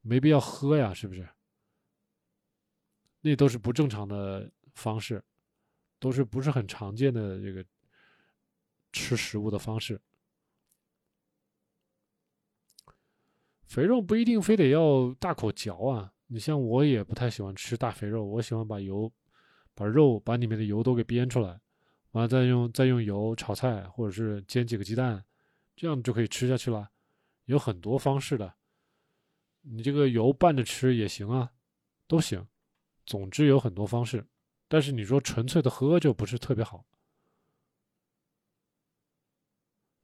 [0.01, 1.27] 没必要喝呀，是不是？
[3.21, 5.23] 那都是不正常的方式，
[5.99, 7.65] 都是不是很常见的这个
[8.93, 10.01] 吃食物的方式。
[13.65, 16.13] 肥肉不一定非得要大口嚼啊！
[16.27, 19.11] 你像我也不太喜欢吃大肥肉，我喜欢把油、
[19.73, 21.59] 把肉、把里面的油都给煸出来，
[22.11, 25.23] 完了再用再用油炒菜，或者是煎几个鸡蛋，
[25.75, 26.89] 这样就可以吃下去了。
[27.45, 28.53] 有很多方式的，
[29.61, 31.53] 你这个油拌着吃也行啊，
[32.07, 32.45] 都行。
[33.05, 34.27] 总之有很多方式，
[34.67, 36.85] 但是你说纯粹的喝就不是特别好。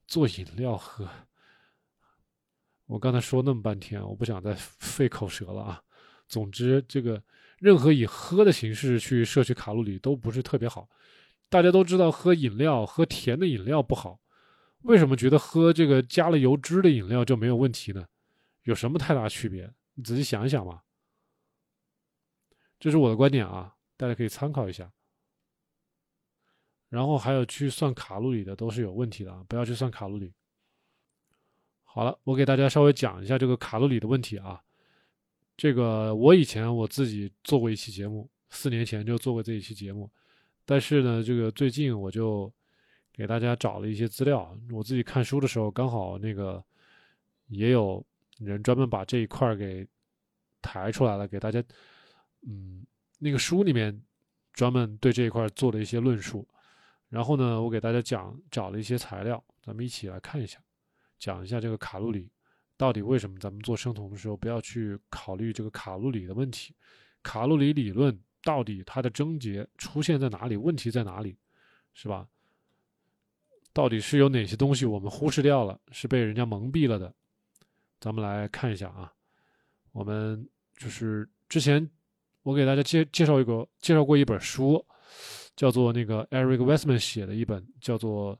[0.08, 1.10] 做饮料喝，
[2.88, 5.84] 我刚才说那么半天，我不想再 费口舌了啊。
[6.34, 7.22] 总之，这个
[7.60, 10.90] 任何以喝的形式去摄取卡路里都不是特别好。
[11.48, 14.20] 大家都知道喝饮料喝甜的饮料不好，
[14.82, 18.08] 为什么觉得喝这个加了油脂的饮料就没有问题呢？
[18.64, 19.72] 有什么太大区别？
[19.94, 20.84] 你仔细想一想吧。
[22.80, 24.92] 这是我的观点啊，大家可以参考一下。
[26.90, 30.34] 然后还有去算卡路里的都是有问题的啊，不要去算卡路里。
[31.84, 34.60] 好了，我给大家稍微讲一下这个卡路里的问题啊。
[35.56, 40.10] 这个我以前我自己做过一期节目，四年前就做过这一期节目，
[40.66, 42.52] 但是呢，这个最近我就
[43.12, 44.58] 给大家找了一些资料。
[44.72, 46.64] 我自己看书的时候，刚好那个
[47.48, 48.04] 也有
[48.40, 49.88] 人专门把这一块给
[50.62, 51.64] 抬出来了，给大家，
[52.48, 52.84] 嗯，
[53.20, 54.02] 那个书里面
[54.54, 56.48] 专门对这一块做了一些论述。
[57.10, 60.58] 然后呢，我给大家讲找了一些材料，咱们一起来看一下，
[61.20, 62.28] 讲一下这个卡路里
[62.78, 66.76] 到底为什么咱们做生酮的时候不要去考虑这个卡路里的问题，
[67.22, 71.38] 卡路里理论到底它的症结出现在哪里，问题在哪里，
[71.94, 72.28] 是吧？
[73.72, 77.14] 到底是有哪些东西我们忽视掉了，是被人家蒙蔽了的？
[78.00, 79.14] 咱们来看一下啊，
[79.92, 81.90] 我们就是之前
[82.42, 84.86] 我给大家介介绍一个介绍过一本书。
[85.56, 88.36] 叫做那个 Eric Westman 写的一本，叫做，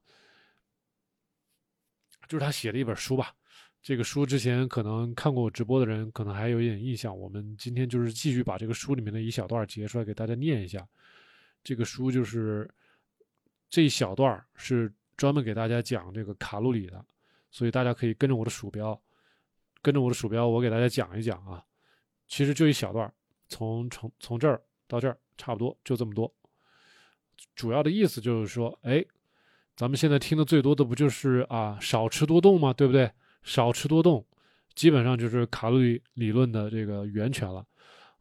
[2.28, 3.36] 就是他写的一本书吧。
[3.84, 7.16] 这个书之前可能看过我直播的人，可能还有一点印象。
[7.16, 10.88] 我们今天就是继续把这个书里面的一小段截出来给大家念一下。
[11.66, 12.70] 这个书就是
[13.70, 17.06] 这一小段是专门给大家讲这个卡路里的，
[17.52, 18.98] 所以大家可以跟着我的鼠标，
[19.82, 21.62] 跟着我的鼠标，我给大家讲一讲啊。
[22.26, 23.14] 其实就一小段，
[23.50, 26.34] 从从从这儿到这儿，差不多就这么多。
[27.54, 29.04] 主要的意思就是说，哎，
[29.76, 32.72] 咱们现在听的最多的不就是啊，少吃多动吗？
[32.72, 33.12] 对不对？
[33.44, 34.26] 少吃多动，
[34.74, 37.66] 基本上就是卡路里理论的这个源泉了。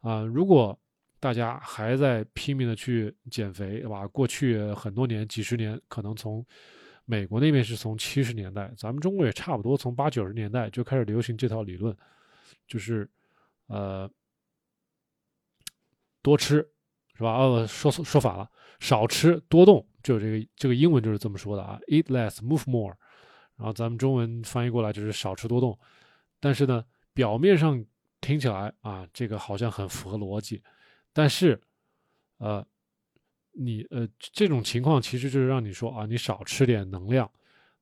[0.01, 0.77] 啊，如果
[1.19, 4.07] 大家还在拼命的去减肥，对吧？
[4.07, 6.45] 过去很多年、几十年，可能从
[7.05, 11.95] 美国那边是从七十年代，咱们中国也差不多从八九十年代就开始流行这套理论，
[12.67, 13.09] 就是
[13.67, 14.09] 呃，
[16.21, 16.67] 多吃。
[17.15, 17.31] 是吧？
[17.37, 22.97] 哦，说说反了，少吃多动，就这个这个英文就是这么说的啊，eat less, move more。
[23.57, 25.77] 然后咱们中文翻译过来就是少吃多动。
[26.39, 27.83] 但是呢，表面上
[28.21, 30.61] 听起来啊，这个好像很符合逻辑。
[31.11, 31.61] 但是，
[32.37, 32.65] 呃，
[33.51, 37.29] 你呃这种情况其实就是让你说啊，你少吃点能量。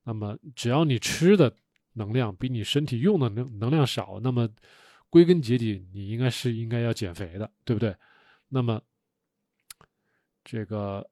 [0.04, 1.56] 那么只要你吃的
[1.94, 4.50] 能量比你身体用的能能量少，那么
[5.10, 7.96] 归根结底你应该是应该要减肥的，对不对？
[8.48, 8.82] 那么。
[10.44, 11.08] 这个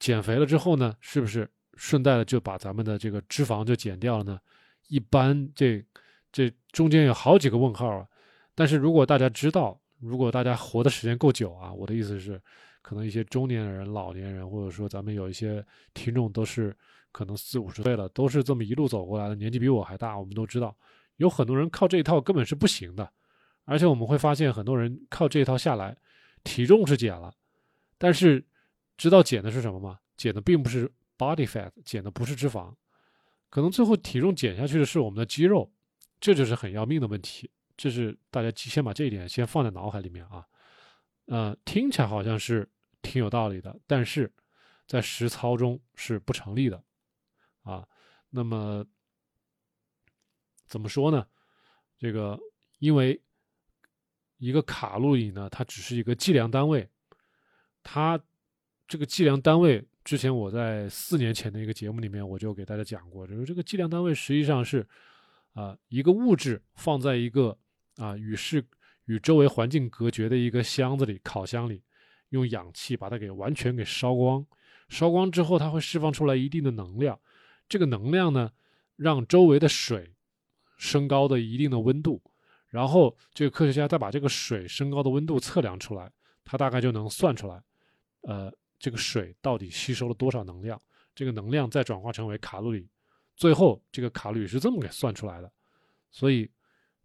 [0.00, 1.48] 减肥了之后呢，是不是
[1.80, 4.38] 顺带的就把咱们的这个脂肪就减掉了呢？
[4.88, 5.82] 一般这
[6.30, 8.06] 这中间有好几个问号啊。
[8.54, 12.38] 但是如果大家知道，如果大家活的时间够久啊，我的意思是，
[12.82, 15.64] 可能一些中年人、老年人，或者说咱们有一些
[15.94, 16.76] 听众都是
[17.12, 20.18] 可能四五十岁了，都是这么一路走过来的，年纪比我还大。
[20.18, 20.76] 我们都知道，
[21.16, 23.10] 有很多人靠这一套根本是不行的，
[23.64, 25.96] 而且我们会发现很多人靠这一套下来，
[26.44, 27.32] 体重是减了。
[27.96, 28.44] 但是，
[28.98, 29.98] 知道减的是什么吗？
[30.18, 32.74] 减的并不是 body fat，减的不是脂肪，
[33.50, 35.70] 可能最后体重减下去的是我们的肌肉，
[36.18, 37.50] 这就是很要命的问题。
[37.76, 40.46] 这是大家先把这一点先放在脑海里面啊。
[41.26, 42.66] 呃，听起来好像是
[43.02, 44.32] 挺有道理的，但是
[44.86, 46.82] 在实操中是不成立的
[47.62, 47.86] 啊。
[48.30, 48.84] 那么
[50.66, 51.26] 怎么说呢？
[51.98, 52.38] 这个
[52.78, 53.20] 因为
[54.38, 56.88] 一个卡路里呢，它只是一个计量单位。
[57.82, 58.20] 它
[58.86, 64.86] 这个计量单位，之前我在四年前的一个节目里面我就给大家讲过，就是这个计量单位实际上是
[65.52, 67.56] 啊一个物质放在一个
[67.96, 68.64] 啊与世
[69.04, 71.82] 与周围环境隔绝的一个箱子里，烤箱里，
[72.30, 74.46] 用氧气把它给完全给烧光，
[74.88, 77.18] 烧光之后它会释放出来一定的能量，
[77.68, 78.50] 这个能量呢
[78.96, 80.14] 让周围的水
[80.78, 82.22] 升高的一定的温度，
[82.68, 86.10] 然后这个科学家再把这个水升高的温度测量出来，
[86.44, 87.62] 他大概就能算出来。
[88.22, 90.80] 呃，这个水到底吸收了多少能量？
[91.14, 92.88] 这个能量再转化成为卡路里，
[93.36, 95.52] 最后这个卡路里是这么给算出来的。
[96.10, 96.50] 所以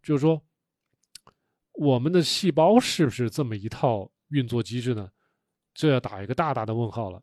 [0.02, 0.42] 就是说，
[1.72, 5.12] 我们的细胞是不是这么一套运作机制呢？
[5.74, 7.22] 这要打一个大大的问号了。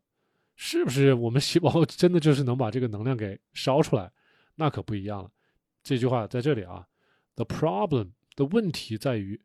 [0.54, 4.12] 是不是我们细胞 真的就是能把这个能量给烧出来？
[4.54, 5.28] 那可不一样了。
[5.82, 6.86] 这句话在这里啊
[7.34, 9.40] ，the problem 的问题在于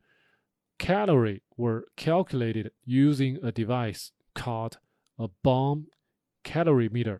[0.77, 4.73] ，calorie were calculated using a device called
[5.19, 5.85] a bomb
[6.43, 7.19] calorie meter，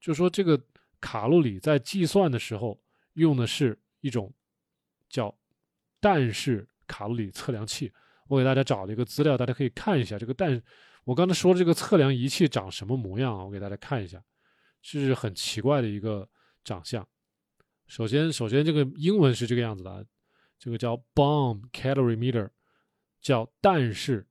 [0.00, 0.60] 就说这个
[1.00, 4.32] 卡路里在计算的时候用的是一种
[5.08, 5.34] 叫
[6.00, 7.92] 氮式卡路里测量器。
[8.28, 10.60] 我给大家找了一个资料，大家可以看一下这个氮。
[11.04, 13.44] 我刚才说的这个测量仪器长什么模样啊？
[13.44, 14.20] 我给大家看一下，
[14.82, 16.28] 是很奇怪的一个
[16.64, 17.06] 长相。
[17.86, 20.04] 首先，首先这个英文是这个样子的，
[20.58, 22.50] 这个叫 bomb calorie meter，
[23.20, 24.26] 叫氮式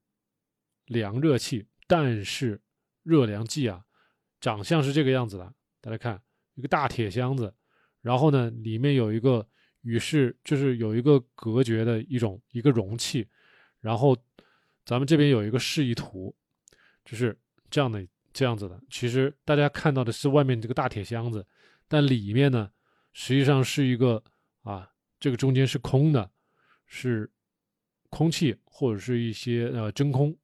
[0.88, 2.62] 量热器、氮式
[3.06, 3.86] 热量计啊。
[4.42, 6.22] 长相是这个样子的，大家看，
[6.56, 7.52] 一个大铁箱子，
[8.02, 9.48] 然后呢，里面有一个
[9.82, 13.26] 与世，就是有一个隔绝的一种一个容器，
[13.80, 14.16] 然后
[14.84, 16.36] 咱们这边有一个示意图。
[17.06, 17.36] 就是
[17.70, 18.82] 这样的，这样子的。
[18.90, 21.46] 其实大家看到的是外面这个大铁箱子，
[21.88, 22.70] 但里面呢，
[23.14, 24.24] 实际上是一个
[24.64, 26.30] 啊，这个中间是空的，
[26.88, 27.32] 是
[28.10, 30.36] 空气或者是一些呃真空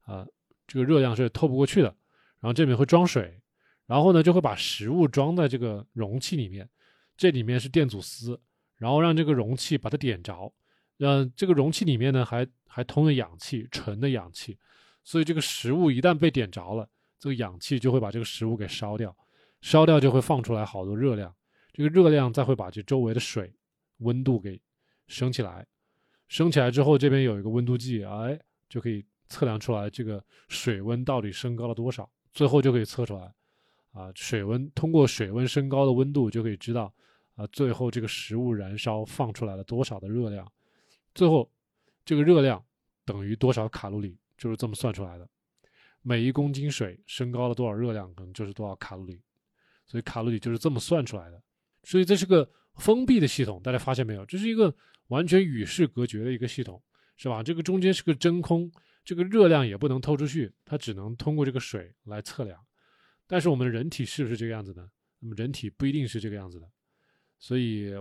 [0.00, 0.26] 啊，
[0.66, 1.96] 这个热量是透不过去的。
[2.40, 3.40] 然后这里面会装水，
[3.86, 6.68] 然后呢就会把食物装在这个容器里面，
[7.16, 8.40] 这里面是电阻丝，
[8.76, 10.52] 然后让这个容器把它点着，
[10.96, 14.58] 让这个容器里面呢还还通了氧气，纯的氧气。
[15.02, 19.16] 所以这个食物一旦被点着了，这个氧气就会把这个食物给烧掉，
[19.62, 21.34] 烧掉就会放出来好多热量，
[21.72, 23.52] 这个热量再会把这周围的水
[23.98, 24.60] 温度给
[25.06, 25.66] 升起来，
[26.28, 33.34] 升起来之后这边有一个温度计，哎，就可以测量出来这个水温到底升高了多少，最后就可以测出来，
[33.90, 36.94] 啊，水温通过水温升高的温度就可以知道，
[37.34, 40.46] 啊，最后这个食物燃烧放出来了多少的热量，
[41.16, 41.50] 最后
[42.04, 42.64] 这个热量
[43.04, 44.16] 等于多少卡路里。
[44.36, 45.28] 就是这么算出来的，
[46.00, 49.20] 每一公斤水升高了多少热量，可能就是多少卡路里，
[49.84, 51.42] 所以卡路里就是这么算出来的。
[51.82, 54.24] 所以这是个封闭的系统，大家发现没有？
[54.26, 54.72] 这是一个
[55.08, 56.80] 完全与世隔绝的一个系统，
[57.16, 57.42] 是吧？
[57.42, 58.70] 这个中间是个真空，
[59.08, 62.62] 这个热量也不能透出去，它只能通过这个水来测量。
[63.26, 64.86] 但是我们人体是不是这个样子呢？
[65.20, 66.70] 那么人体不一定是这个样子的。
[67.38, 67.94] 所以，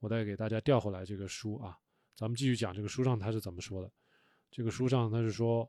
[0.00, 1.78] 我再给大家调回来这个书啊，
[2.14, 3.90] 咱们继续讲这个书上它是怎么说的。
[4.50, 5.66] 这个书上它是说。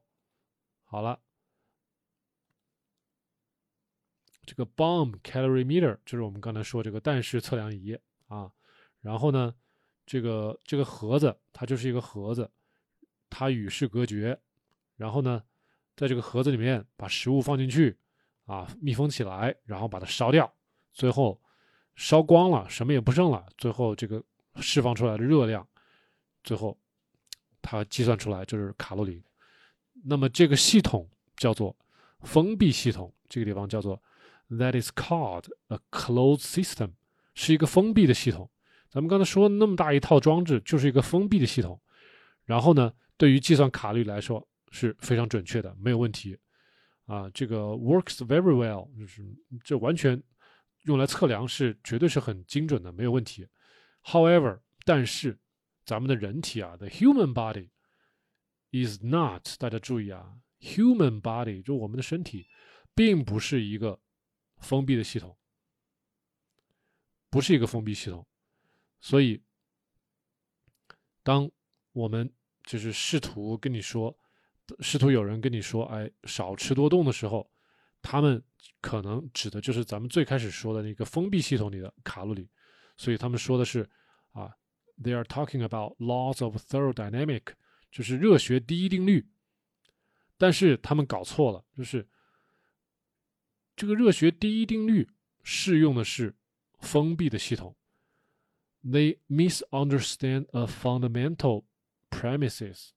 [0.83, 1.17] 好了，
[4.45, 8.51] 这个 bomb calorimeter 就是我们刚才说这个氮式测量仪啊。
[8.99, 9.55] 然后呢，
[10.05, 12.51] 这个这个盒子它就是一个盒子，
[13.29, 14.37] 它与世隔绝。
[15.01, 15.41] 然后呢，
[15.95, 17.97] 在这个盒子里面把食物放进去
[18.45, 20.53] 啊，密封起来，然后把它烧掉，
[20.93, 21.41] 最后
[21.95, 23.43] 烧光了，什么也不剩了。
[23.57, 24.23] 最后这个
[24.57, 25.67] 释放出来的热量，
[26.43, 26.77] 最后
[27.63, 29.23] 它计算出来就是卡路里。
[30.05, 31.75] 那么这个系统叫做
[32.19, 33.99] 封闭系统，这个地方叫做
[34.51, 36.91] that is called a closed system，
[37.33, 38.47] 是一个封闭的系统。
[38.87, 41.81] 咱们刚才说那么大一套装置就是一个封闭的系统，
[42.45, 46.35] 然后呢，对于计算卡路里来说是非常准确的，没有问题。
[47.05, 49.23] 啊，这个 works very well，就是
[49.63, 50.21] 这完全
[50.85, 53.47] 用来测量是绝对是很精准的，没有问题。
[54.03, 55.37] However，但是
[55.85, 57.69] 咱们的人体啊，the human body。
[58.73, 62.47] is not，大家注意啊，human body 就我们的身体，
[62.95, 63.99] 并不是一个
[64.59, 65.37] 封闭的系统，
[67.29, 68.25] 不是一个封闭系统，
[69.01, 69.43] 所以，
[71.21, 71.51] 当
[71.91, 74.17] 我们就是试图跟你说，
[74.79, 77.49] 试图有人跟你说，哎，少吃多动的时候，
[78.01, 78.41] 他们
[78.79, 82.49] 可能指的就是咱们最开始说的那个封闭系统里的卡路里，
[82.97, 83.89] 所以他们说的是
[84.31, 84.55] 啊
[85.03, 87.41] ，they are talking about laws of thermodynamic。
[87.91, 89.27] 就是热学第一定律，
[90.37, 92.07] 但是他们搞错了，就是
[93.75, 95.09] 这个热学第一定律
[95.43, 96.33] 适用的是
[96.79, 97.75] 封闭的系统。
[98.81, 101.65] They misunderstand a fundamental
[102.09, 102.91] premises。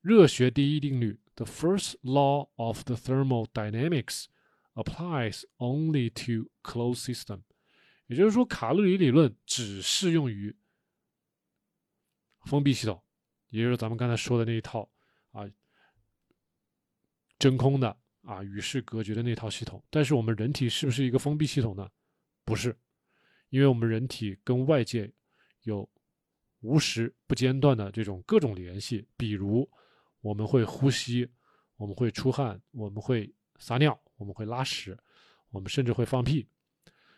[0.00, 4.26] 热学第一定律，the first law of the thermodynamics
[4.74, 7.42] applies only to closed system。
[8.06, 10.56] 也就是说，卡路里理论只适用于
[12.44, 13.02] 封闭系统。
[13.50, 14.90] 也就是咱们刚才说的那一套
[15.32, 15.50] 啊，
[17.38, 19.82] 真空的啊，与世隔绝的那套系统。
[19.90, 21.90] 但是我们人体是不是一个封闭系统呢？
[22.44, 22.78] 不是，
[23.48, 25.12] 因为我们人体跟外界
[25.62, 25.88] 有
[26.60, 29.06] 无时不间断的这种各种联系。
[29.16, 29.68] 比如
[30.20, 31.28] 我们会呼吸，
[31.76, 34.96] 我们会出汗，我们会撒尿，我们会拉屎，
[35.50, 36.46] 我们甚至会放屁。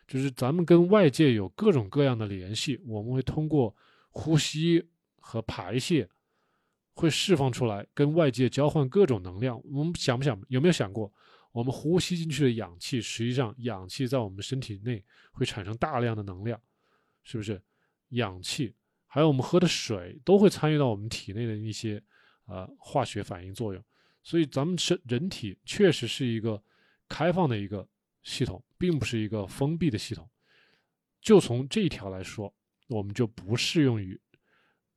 [0.07, 3.75] 就是咱们跟外界有各种各样的联系，我们会通过
[4.11, 4.89] 呼吸
[5.19, 6.09] 和排泄。
[6.93, 9.59] 会释放出来，跟外界交换各种能量。
[9.73, 11.11] 我们想不想有没有想过，
[11.51, 16.61] 我们呼吸进去的氧气，实际上氧气在我们身体内会产生大量的能量，
[17.23, 17.63] 是不是？
[18.11, 18.75] 氧气
[19.07, 22.03] 还有我们喝的水都会参与到我们体内的一些
[22.51, 23.83] 呃化学反应作用。
[24.23, 26.63] 所以咱们是人体确实是一个
[27.09, 27.89] 开放的一个
[28.23, 30.29] 系统，并不是一个封闭的系统。
[31.23, 32.55] 就从这一条来说，
[32.89, 34.21] 我们就不适用于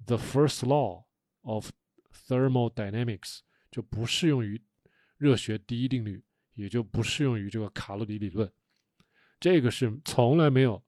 [0.06, 1.06] the first law
[1.42, 1.70] of
[2.28, 3.40] thermodynamics，
[3.72, 4.62] 就不适用于
[5.18, 6.24] 热学第一定律，
[6.54, 8.52] 也就不适用于这个卡路里理论。
[9.40, 10.84] 这个是从来没有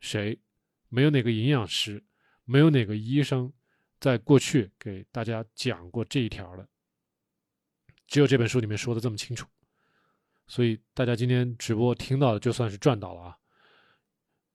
[0.00, 0.38] 谁，
[0.88, 2.04] 没有哪个营养师，
[2.44, 3.52] 没有哪个医生
[4.04, 6.68] 在过去给大家讲过这一条的。
[8.06, 9.48] 只有这本书里面说的这么清楚，
[10.46, 13.38] 所以大家今天直播听到的就算是赚到了啊。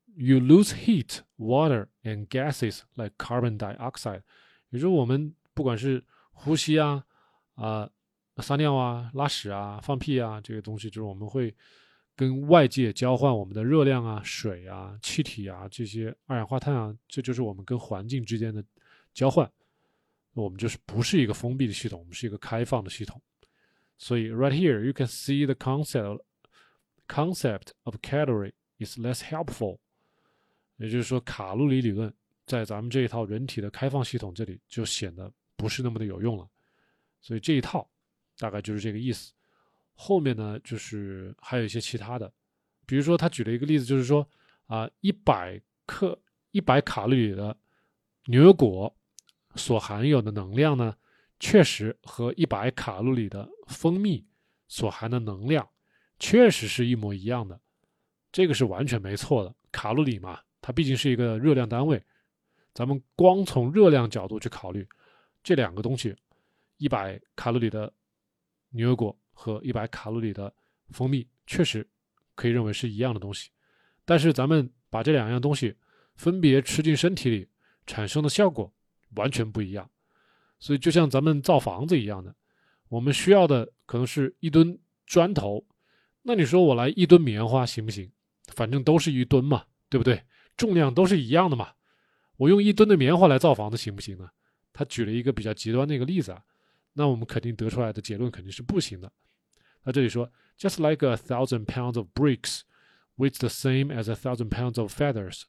[0.06, 4.22] You lose heat, water, and gases like carbon dioxide。
[4.70, 7.04] 也就是我们不管是呼吸啊、
[7.56, 7.90] 啊
[8.38, 11.56] 撒尿啊、拉屎啊、放屁啊这个东西，就是我们会
[12.16, 18.64] 跟外界交换我们的热量啊、水啊、气体啊这些二氧化碳啊，这就是我们跟环境之间的
[19.14, 19.52] 交换。
[20.34, 23.22] 我们就是不是一个封闭的系统，我们是一个开放的系统。
[23.98, 26.22] 所以，right here you can see the concept
[27.08, 29.80] concept of calorie is less helpful。
[30.78, 32.14] 也就是说，卡路里理论
[32.46, 36.48] 在咱们这一套人体的开放系统这里就显得不是那么的有用了。
[37.20, 37.90] 所以这一套
[38.38, 39.34] 大概就是这个意思。
[39.96, 42.32] 后面呢，就是还有一些其他的，
[42.86, 44.26] 比如说他举了一个例子，就是说
[44.68, 46.18] 啊，一百克
[46.52, 47.58] 一百卡路里的
[48.28, 48.96] 牛油果
[49.56, 50.96] 所含有的能量呢。
[51.42, 54.28] 确实和一百卡路里的蜂蜜
[54.68, 55.66] 所含的能量
[56.20, 57.58] 确实是一模一样的，
[58.30, 59.56] 这个是完全没错的。
[59.72, 62.04] 卡路里嘛，它毕竟是一个热量单位，
[62.74, 64.86] 咱们光从热量角度去考虑，
[65.42, 66.14] 这两个东西，
[66.76, 67.90] 一百卡路里的
[68.72, 70.54] 牛油果和一百卡路里的
[70.90, 71.88] 蜂蜜确实
[72.36, 73.50] 可以认为是一样的东西，
[74.04, 75.74] 但是咱们把这两样东西
[76.16, 77.48] 分别吃进身体里，
[77.88, 78.70] 产生的效果
[79.16, 79.90] 完全不一样。
[80.60, 82.36] 所以，就像咱们造房子一样的，
[82.90, 85.66] 我们需要的可能是一吨砖头，
[86.24, 88.12] 那你说我来一吨棉花行不行？
[88.48, 90.24] 反正都是一吨嘛，对不对？
[90.58, 91.74] 重量都是一样的嘛。
[92.38, 94.30] 我用一吨的棉花来造房子行不行呢？
[94.74, 96.44] 他举了一个比较极端的一个例子啊，
[96.94, 99.12] 那我们肯定得出来的结论肯定是不行的。
[99.84, 102.62] 他这里说，just like a thousand pounds of bricks
[103.18, 105.44] weighs the same as a thousand pounds of feathers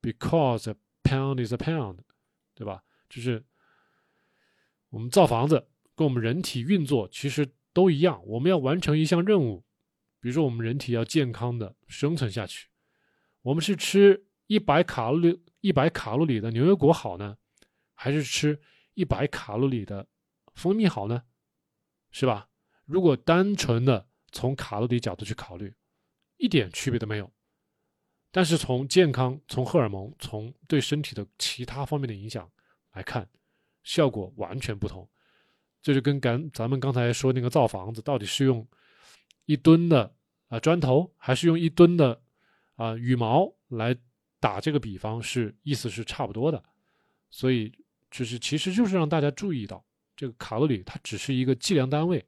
[0.00, 1.98] because a pound is a pound，
[2.54, 2.82] 对吧？
[3.12, 3.44] 就是。
[4.94, 8.22] 我们造房子跟我们人体运作其实都一样。
[8.26, 9.64] 我们要完成一项任务，
[10.20, 12.68] 比如说我们人体要健康的生存下去，
[13.40, 17.38] 我们是吃一百卡路里一百卡路里的牛油果好呢，
[17.94, 18.60] 还是吃
[18.92, 20.06] 一百卡路里的
[20.54, 21.22] 蜂蜜好呢？
[22.10, 22.50] 是吧？
[22.84, 25.74] 如果单纯的从卡路里角度去考虑，
[26.36, 27.32] 一点区别都没有。
[28.30, 32.52] 但是从健康、从荷尔蒙、从对身体的其他方面的影响
[32.92, 33.28] 来看。
[33.84, 35.10] 效果完全不同，
[35.82, 38.64] 这就跟咱咱们刚才说那个造房子，到底是用
[39.44, 40.14] 一吨的
[40.46, 42.22] 啊砖头，还是用一吨的
[42.76, 43.92] 啊羽毛来
[44.38, 46.62] 打这个比方，是意思是差不多的。
[47.28, 47.72] 所以
[48.08, 49.84] 就是其实就是让大家注意到，
[50.14, 52.24] 这个卡路里它只是一个计量单位，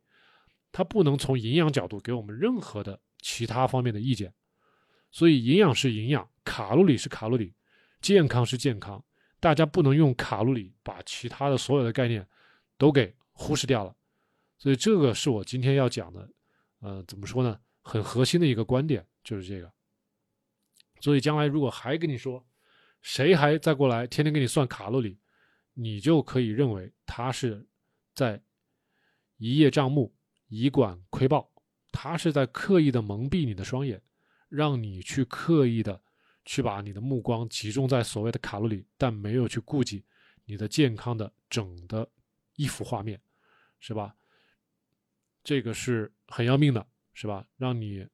[0.72, 4.34] 它不能从营养角度给我们任何的其他方面的意见。
[5.12, 7.54] 所以营养是营养，卡路里是卡路里，
[8.00, 9.04] 健康是健康。
[9.44, 12.26] 大家不能用卡路里把其他的所有的概念
[12.78, 13.94] 都给忽视掉了，
[14.56, 16.26] 所以这个是我今天要讲的，
[16.80, 17.60] 呃，怎么说呢？
[17.82, 19.70] 很核心的一个观点就是这个。
[20.98, 22.42] 所以将来如果还跟你说，
[23.02, 25.18] 谁还再过来天天给你算卡路里，
[25.74, 27.68] 你就可以认为他是
[28.14, 28.42] 在
[29.36, 30.14] 一叶障目、
[30.48, 31.52] 以管窥豹，
[31.92, 34.00] 他是在刻意的蒙蔽你的双眼，
[34.48, 36.00] 让你去刻意的。
[36.44, 40.04] 去把你的目光集中在所谓的卡路里，但没有去顾及
[40.44, 42.08] 你的健康的整的
[42.56, 43.20] 一幅画面，
[43.80, 44.14] 是吧？
[45.42, 47.46] 这个是很要命的，是吧？
[47.56, 48.06] 让你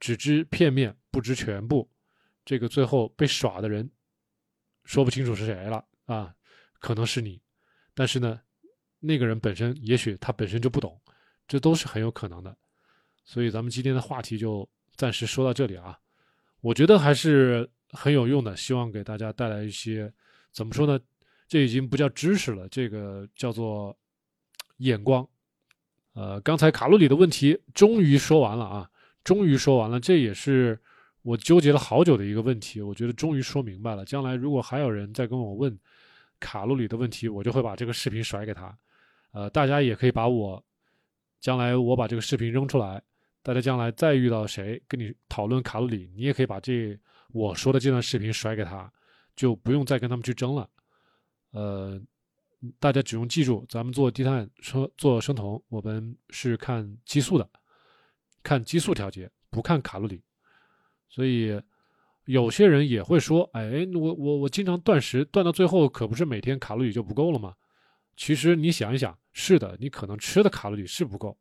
[0.00, 1.90] 只知片面不知全部，
[2.44, 3.90] 这个最后被耍的人
[4.84, 6.34] 说不清楚是谁了啊？
[6.80, 7.40] 可能是你，
[7.94, 8.40] 但是呢，
[9.00, 11.00] 那个人本身也许他本身就不懂，
[11.46, 12.56] 这都是很有可能的。
[13.24, 15.98] 所以咱们今天的话题就暂时说到这里啊。
[16.68, 20.12] 我觉得还是很有用的，希望给大家带来一些
[20.52, 21.00] 怎么说呢？
[21.48, 23.96] 这已经不叫知识了，这个叫做
[24.76, 25.26] 眼光。
[26.12, 28.90] 呃，刚才卡路里的问题终于说完了啊，
[29.24, 30.78] 终于说完了，这也是
[31.22, 32.82] 我纠结了好久的一个问题。
[32.82, 34.04] 我觉得终于说明白了。
[34.04, 35.74] 将来如果还有人再跟我问
[36.38, 38.76] 卡路里的问题，我就会把这个视频甩给他。
[39.32, 40.62] 呃，大家也可以把我
[41.40, 43.02] 将来我把这个视频扔出来，
[43.48, 46.94] 大家将来再遇到谁跟你讨论卡路里，你也可以把这
[47.32, 48.92] 我说的这段视频甩给他，
[49.34, 50.68] 就不用再跟他们去争了。
[51.52, 51.98] 呃，
[52.78, 57.50] 大家只用记住，咱们做低碳生做生酮，我们是看激素的，
[58.42, 60.22] 看激素调节，不看卡路里。
[61.08, 61.58] 所以
[62.26, 67.54] 有些人也会说：“哎，我我我经常断食，断到最后可不是每天卡路里就不够了吗？”
[68.14, 71.34] 其实你想一想，是的，你可能吃的卡路里是不够，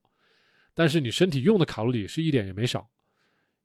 [0.77, 2.87] 但是你身体用的卡路里是一点也没少，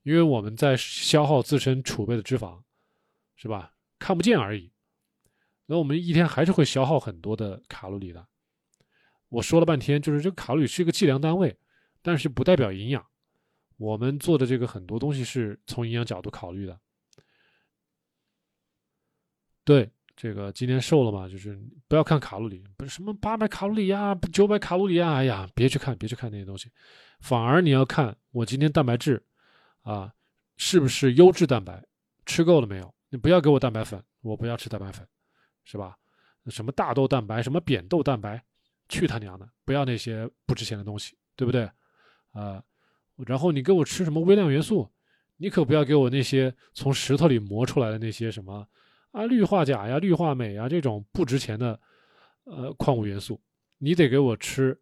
[0.03, 2.63] 因为我们在消耗自身储备的脂肪，
[3.37, 3.75] 是吧？
[3.99, 4.73] 看不见而已。
[5.67, 8.27] 那我们一天还是会消耗很多的卡路里的。
[9.29, 11.55] 我说了半天，就是这个卡路里是一个计量单位，
[12.01, 13.07] 但是不代表营养。
[13.77, 16.81] 我们做的这个很多东西是从营养角度考虑的。
[19.65, 19.92] 对。
[20.15, 21.29] 这个今天瘦了嘛？
[21.29, 21.59] 就是
[21.89, 26.71] 不要看卡路里，不是什么八百卡路里呀，九百卡路里呀，哎呀，别去看，别去看那些东西，
[27.21, 29.23] 反而你要看我今天蛋白质
[29.81, 30.13] 啊，
[30.57, 31.83] 是不是优质蛋白，
[32.27, 32.95] 吃够了没有？
[33.09, 35.07] 你不要给我蛋白粉，我不要吃蛋白粉，
[35.65, 35.97] 是吧？
[36.49, 38.43] 什么大豆蛋白，什么扁豆蛋白，
[38.89, 39.49] 去他娘的！
[39.65, 41.69] 不要那些不值钱的东西，对不对？
[42.33, 42.63] 啊，
[43.27, 44.89] 然后你给我吃什么微量元素，
[45.37, 48.67] 你可不要给我那些从石头里磨出来的那些什么。
[49.13, 51.79] 啊，氯化钾呀、氯化镁呀，这种不值钱的
[52.45, 53.41] 呃矿物元素，
[53.79, 54.79] 你得给我吃。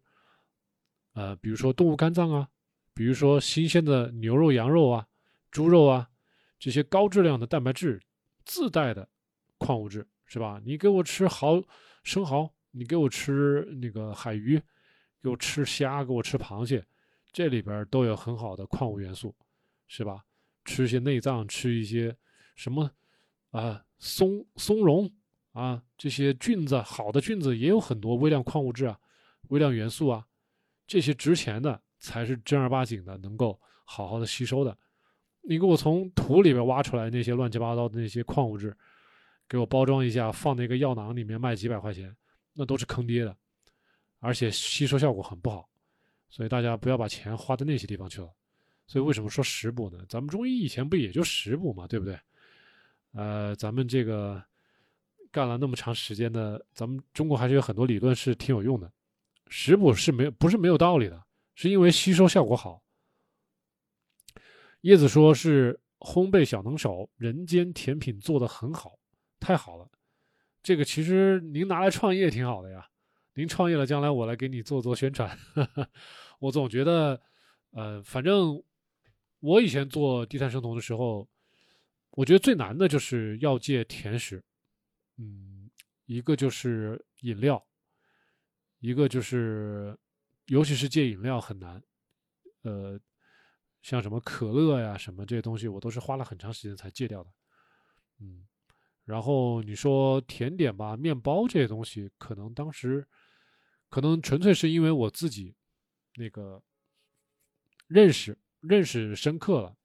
[1.13, 2.47] 呃，比如说动物肝脏啊，
[2.93, 5.05] 比如说新鲜的牛肉、羊肉啊、
[5.51, 6.09] 猪肉啊，
[6.57, 8.01] 这些高质量的蛋白质
[8.45, 9.07] 自带的
[9.57, 10.61] 矿物质，是吧？
[10.63, 11.61] 你给我吃蚝、
[12.03, 14.57] 生蚝，你给我吃那个海鱼，
[15.21, 16.81] 给我吃虾，给我吃螃蟹，
[17.33, 19.35] 这里边都有很好的矿物元素，
[19.89, 20.23] 是吧？
[20.63, 22.15] 吃一些内脏，吃一些
[22.55, 22.89] 什么
[23.51, 23.83] 啊？
[24.03, 25.07] 松松茸
[25.51, 28.99] 啊，这些菌子好的菌子也有很多微量矿物质啊，
[29.49, 30.25] 微量元素啊，
[30.87, 34.75] 这些值钱的才是正儿八经的能够好好的吸收的。
[35.43, 38.75] 你给我从土里边挖出来那些乱七八糟的那些矿物质，
[39.47, 42.11] 给我包装一下，放那个药囊里面卖几百块钱，
[42.53, 43.37] 那都是坑爹的，
[44.19, 45.69] 而且吸收效果很不好。
[46.29, 48.29] 所以大家不要把钱花在那些地方去了。
[48.87, 50.03] 所以为什么说食补呢？
[50.09, 52.19] 咱们中医以前不也就食补嘛，对不对？
[53.13, 54.41] 呃，咱们这个
[55.31, 58.89] 干了那么长时间的，咱们中国还是有很多理论是挺有用的。
[59.47, 61.21] 食补是没有不是没有道理的，
[61.55, 62.81] 是因为吸收效果好。
[64.79, 68.97] 叶子说是烘焙小能手，人间甜品做的很好，
[69.41, 69.89] 太好了。
[70.63, 72.87] 这个其实您拿来创业挺好的呀。
[73.33, 75.37] 您创业了，将来我来给你做做宣传。
[76.39, 77.21] 我总觉得，
[77.71, 78.63] 呃，反正
[79.41, 81.27] 我以前做低碳生酮的时候。
[82.11, 84.43] 我觉得最难的就是要戒甜食，
[85.17, 85.69] 嗯，
[86.05, 87.65] 一个就是饮料，
[88.79, 89.97] 一个就是，
[90.47, 91.81] 尤其是戒饮料很难，
[92.63, 92.99] 呃，
[93.81, 97.29] 像什么可乐呀什么这些东西，我都是花了很长时间才戒掉的，
[98.19, 98.45] 嗯，
[99.05, 103.07] 然后你说甜点吧，面包这些东西，可能当时，
[103.89, 105.55] 可能纯粹是因为我自己
[106.15, 106.61] 那个
[107.87, 109.77] 认识认识深刻了，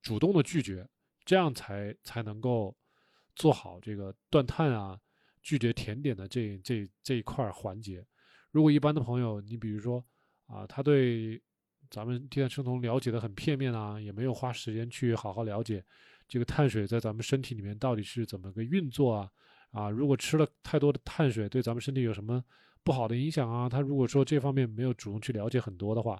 [0.00, 0.88] 主动的拒绝。
[1.28, 2.74] 这样才才能够
[3.36, 4.98] 做好这个断碳啊，
[5.42, 8.02] 拒绝甜点的这这这一块环节。
[8.50, 10.02] 如果一般的朋友，你比如说
[10.46, 11.38] 啊，他对
[11.90, 15.84] 咱们低碳生酮了解的很片面啊，也没有花时间去好好了解
[16.26, 19.30] 这个碳水在咱们身体里面到底是怎么个运作啊
[19.70, 22.42] 啊，如果吃了太多的碳水，对咱们身体有什么
[22.82, 23.68] 不好的影响啊？
[23.68, 26.18] 他如果说这方面没有主动去了解很多的话，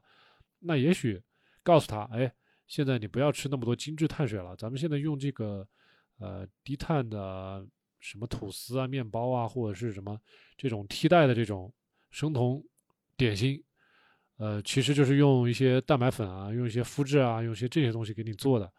[0.59, 1.23] 那也许
[1.63, 2.31] 告诉他，哎。
[2.69, 5.67] 现在你不要吃那么多精致碳水了，咱们现在用这个，
[6.19, 7.67] 呃，低碳的
[7.99, 10.21] 什么吐司啊、面包啊，或者是什么
[10.55, 11.73] 这种替代的这种
[12.11, 12.63] 生酮
[13.17, 13.65] 点心，
[14.37, 18.71] 呃，其实就是用一些蛋白粉啊，用一些麸质啊，用一些这些东西给你做的，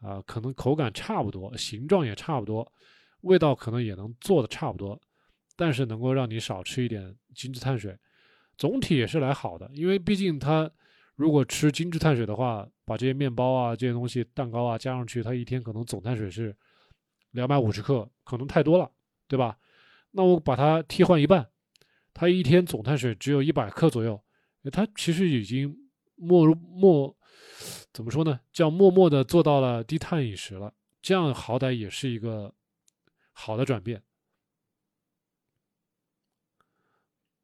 [0.00, 2.70] 啊，可能口感差不多，形状也差不多，
[3.20, 5.00] 味道可能也能做的差不多，
[5.54, 7.96] 但是能够让你少吃一点精致碳水，
[8.58, 10.68] 总体也是来好的，因为毕竟它。
[11.16, 16.54] 如果吃精致碳水的话，把这些面包啊、这些东西、蛋糕啊加上去，它一天可能总碳水是
[17.30, 18.90] 两百五十克，可能太多了，
[19.26, 19.58] 对吧？
[20.10, 21.50] 那我把它替换一半，
[22.12, 24.22] 它一天总碳水只有一百克左右，
[24.70, 27.16] 它其实已经默默
[27.94, 28.38] 怎么说呢？
[28.52, 32.54] 叫默默的做到了低碳饮食了，这样好歹也是一个
[33.32, 34.02] 好的转变，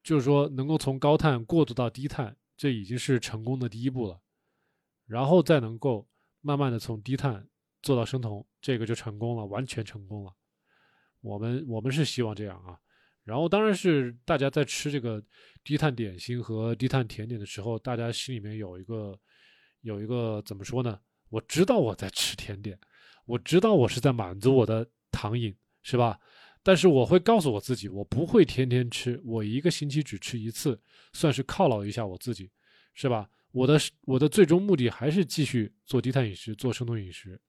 [0.03, 2.37] 就是说能够从高碳过渡到低碳。
[2.63, 4.21] 这已经是成功的第一步了，
[5.07, 6.09] 然后再能够
[6.43, 7.45] 慢慢的从低碳
[7.83, 10.33] 做到生酮，这个就成功了，完全成功了。
[11.23, 12.79] 我们我们是希望这样啊。
[13.25, 15.21] 然后当然是大家在吃这个
[15.65, 19.19] 低碳点心和低碳甜点的时候，大家心里面有一个
[19.81, 21.01] 有一个怎么说呢？
[21.31, 22.79] 我知道我在吃甜点，
[23.27, 25.53] 我知道我是在满足我的糖瘾，
[25.83, 26.17] 是吧？
[26.63, 30.81] 但是我会告诉我自己，我不会天天吃，我一个星期只吃一次，
[31.13, 32.51] 算是犒劳一下我自己，
[32.95, 33.29] 是吧？
[33.51, 37.41] 我的我的最终目的还是继续做低碳饮食，做生酮饮食，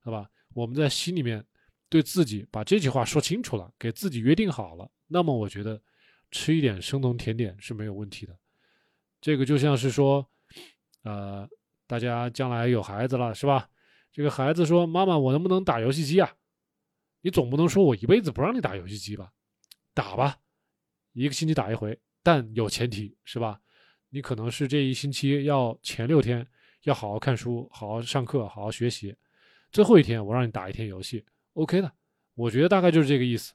[0.00, 0.28] 好吧？
[0.54, 1.44] 我们在心里面
[1.88, 5.80] 对自己把这句话说清楚了，给自己约定好了，那么我觉得
[6.30, 8.36] 吃一点生酮甜点是没有问题的。
[9.20, 10.26] 这个就像是说，
[11.02, 11.48] 呃，
[11.86, 13.68] 大家将来有孩子了，是吧？
[14.12, 16.32] 这个孩子说：“妈妈，我能不能打游戏机啊？”
[17.24, 19.32] 你总不能说我一辈子不让你打游戏机吧？
[19.94, 20.38] 打吧，
[21.14, 23.58] 一个星期打一回，但有前提是吧？
[24.10, 26.46] 你可能是这一星期要前六天
[26.82, 29.16] 要好好看书、好好上课、好好学习，
[29.72, 31.90] 最后一天我让你打一天游戏，OK 的。
[32.34, 33.54] 我觉得大概就是这个意思。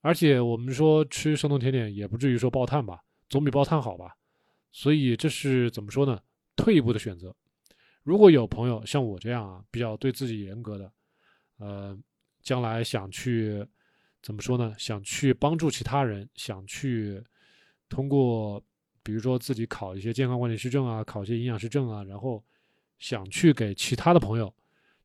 [0.00, 4.16] 而且我们说吃生酮甜点也不至于说爆碳吧，总比爆碳好吧？
[4.72, 6.18] 所以这是怎么说呢？
[6.56, 7.36] 退一步的选择。
[8.02, 10.90] 如果有朋友像我这样啊，比较对自己严格的，
[11.58, 11.98] 呃。
[12.46, 13.66] 将来想去
[14.22, 14.72] 怎么说呢？
[14.78, 17.20] 想去帮助其他人，想去
[17.88, 18.62] 通过
[19.02, 22.44] 比如说自己考一些健康管理师证啊，考一些营养师证啊，然后
[23.00, 24.54] 想去给其他的朋友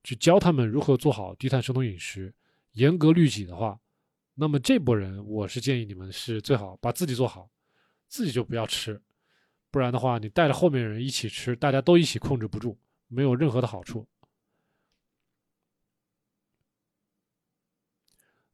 [0.04, 2.32] 去教他们如何做好低碳生酮饮食，
[2.74, 3.80] 严格律己的话，
[4.36, 7.50] 那么这波人我是建议你们是最好把自己做好，
[8.08, 9.02] 自己就不要吃，
[9.72, 12.78] 不然的话你带着后面人一起吃，大家都一起控制不住，
[13.08, 14.08] 没有任何的好处。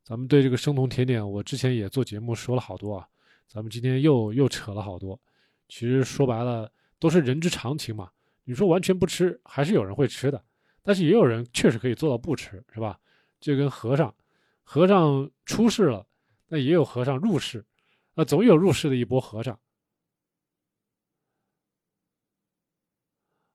[0.07, 3.05] 咱们对这个生酮甜点，我之前也做节目说了好多啊。
[3.45, 5.19] 咱们今天又又扯了好多，
[5.67, 8.09] 其实说白了都是人之常情嘛。
[8.45, 10.41] 你说完全不吃，还是有人会吃的，
[10.81, 12.97] 但是也有人确实可以做到不吃，是吧？
[13.41, 14.15] 就跟和尚，
[14.63, 16.07] 和尚出世了，
[16.47, 17.65] 那也有和尚入世，
[18.13, 19.59] 那总有入世的一波和尚。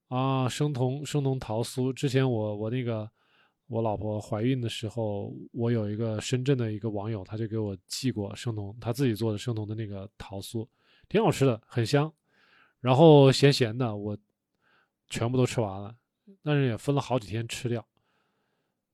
[0.09, 3.11] 啊，生酮生酮桃酥，之前我我那个。
[3.73, 10.69] 我老婆怀孕的时候，我有一个深圳的一个网友，他就给我寄过生酮，他自己做的生酮的那个桃酥，
[11.09, 12.13] 挺好吃的，很香，
[12.81, 14.15] 然后咸咸的，我
[15.09, 15.97] 全部都吃完了，
[16.43, 17.83] 但是也分了好几天吃掉。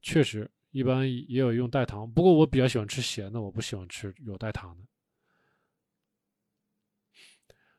[0.00, 4.84] 确实，一般也有用代糖，不过我比较喜欢吃咸的，我不喜欢吃有代糖的。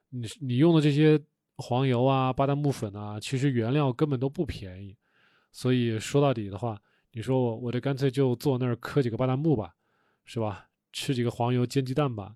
[0.10, 1.18] 你你用的这些
[1.56, 4.98] 黄油啊、巴旦木粉啊，其实原料根本都不便宜，
[5.54, 6.78] 所以说到底的话。
[7.20, 9.76] 你说我，我这干脆就坐那儿磕几个巴旦木吧，
[10.24, 10.70] 是吧？
[10.94, 12.34] 吃几个黄油煎鸡蛋吧，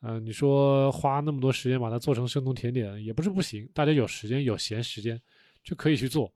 [0.00, 3.68] 嗯，你说花那么多时间把它做成生酮甜点也不是不行。
[3.74, 5.20] 大家有时间有闲时间
[5.62, 6.32] 就可以去做。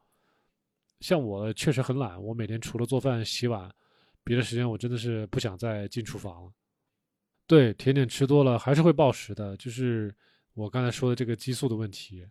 [1.00, 3.74] 像我确实很懒，我每天除了做饭洗碗，
[4.22, 6.52] 别的时间我真的是不想再进厨房了。
[7.46, 10.14] 对，甜点吃多了还是会暴食的，就是
[10.52, 12.26] 我刚才说的这个激素的问题。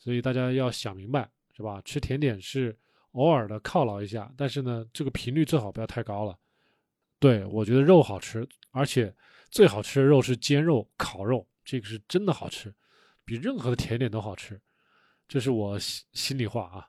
[0.00, 1.80] 所以大家要想明白，是吧？
[1.84, 2.76] 吃甜点是。
[3.12, 6.38] 偶尔的犒劳一下，但是呢，这个频率最好不要太高了。
[7.18, 9.14] 对我觉得肉好吃，而且
[9.50, 12.74] 最好吃的肉是煎肉、烤肉，这个是真的好吃，
[13.24, 14.60] 比任何的甜点都好吃，
[15.28, 16.88] 这是我心心里话啊。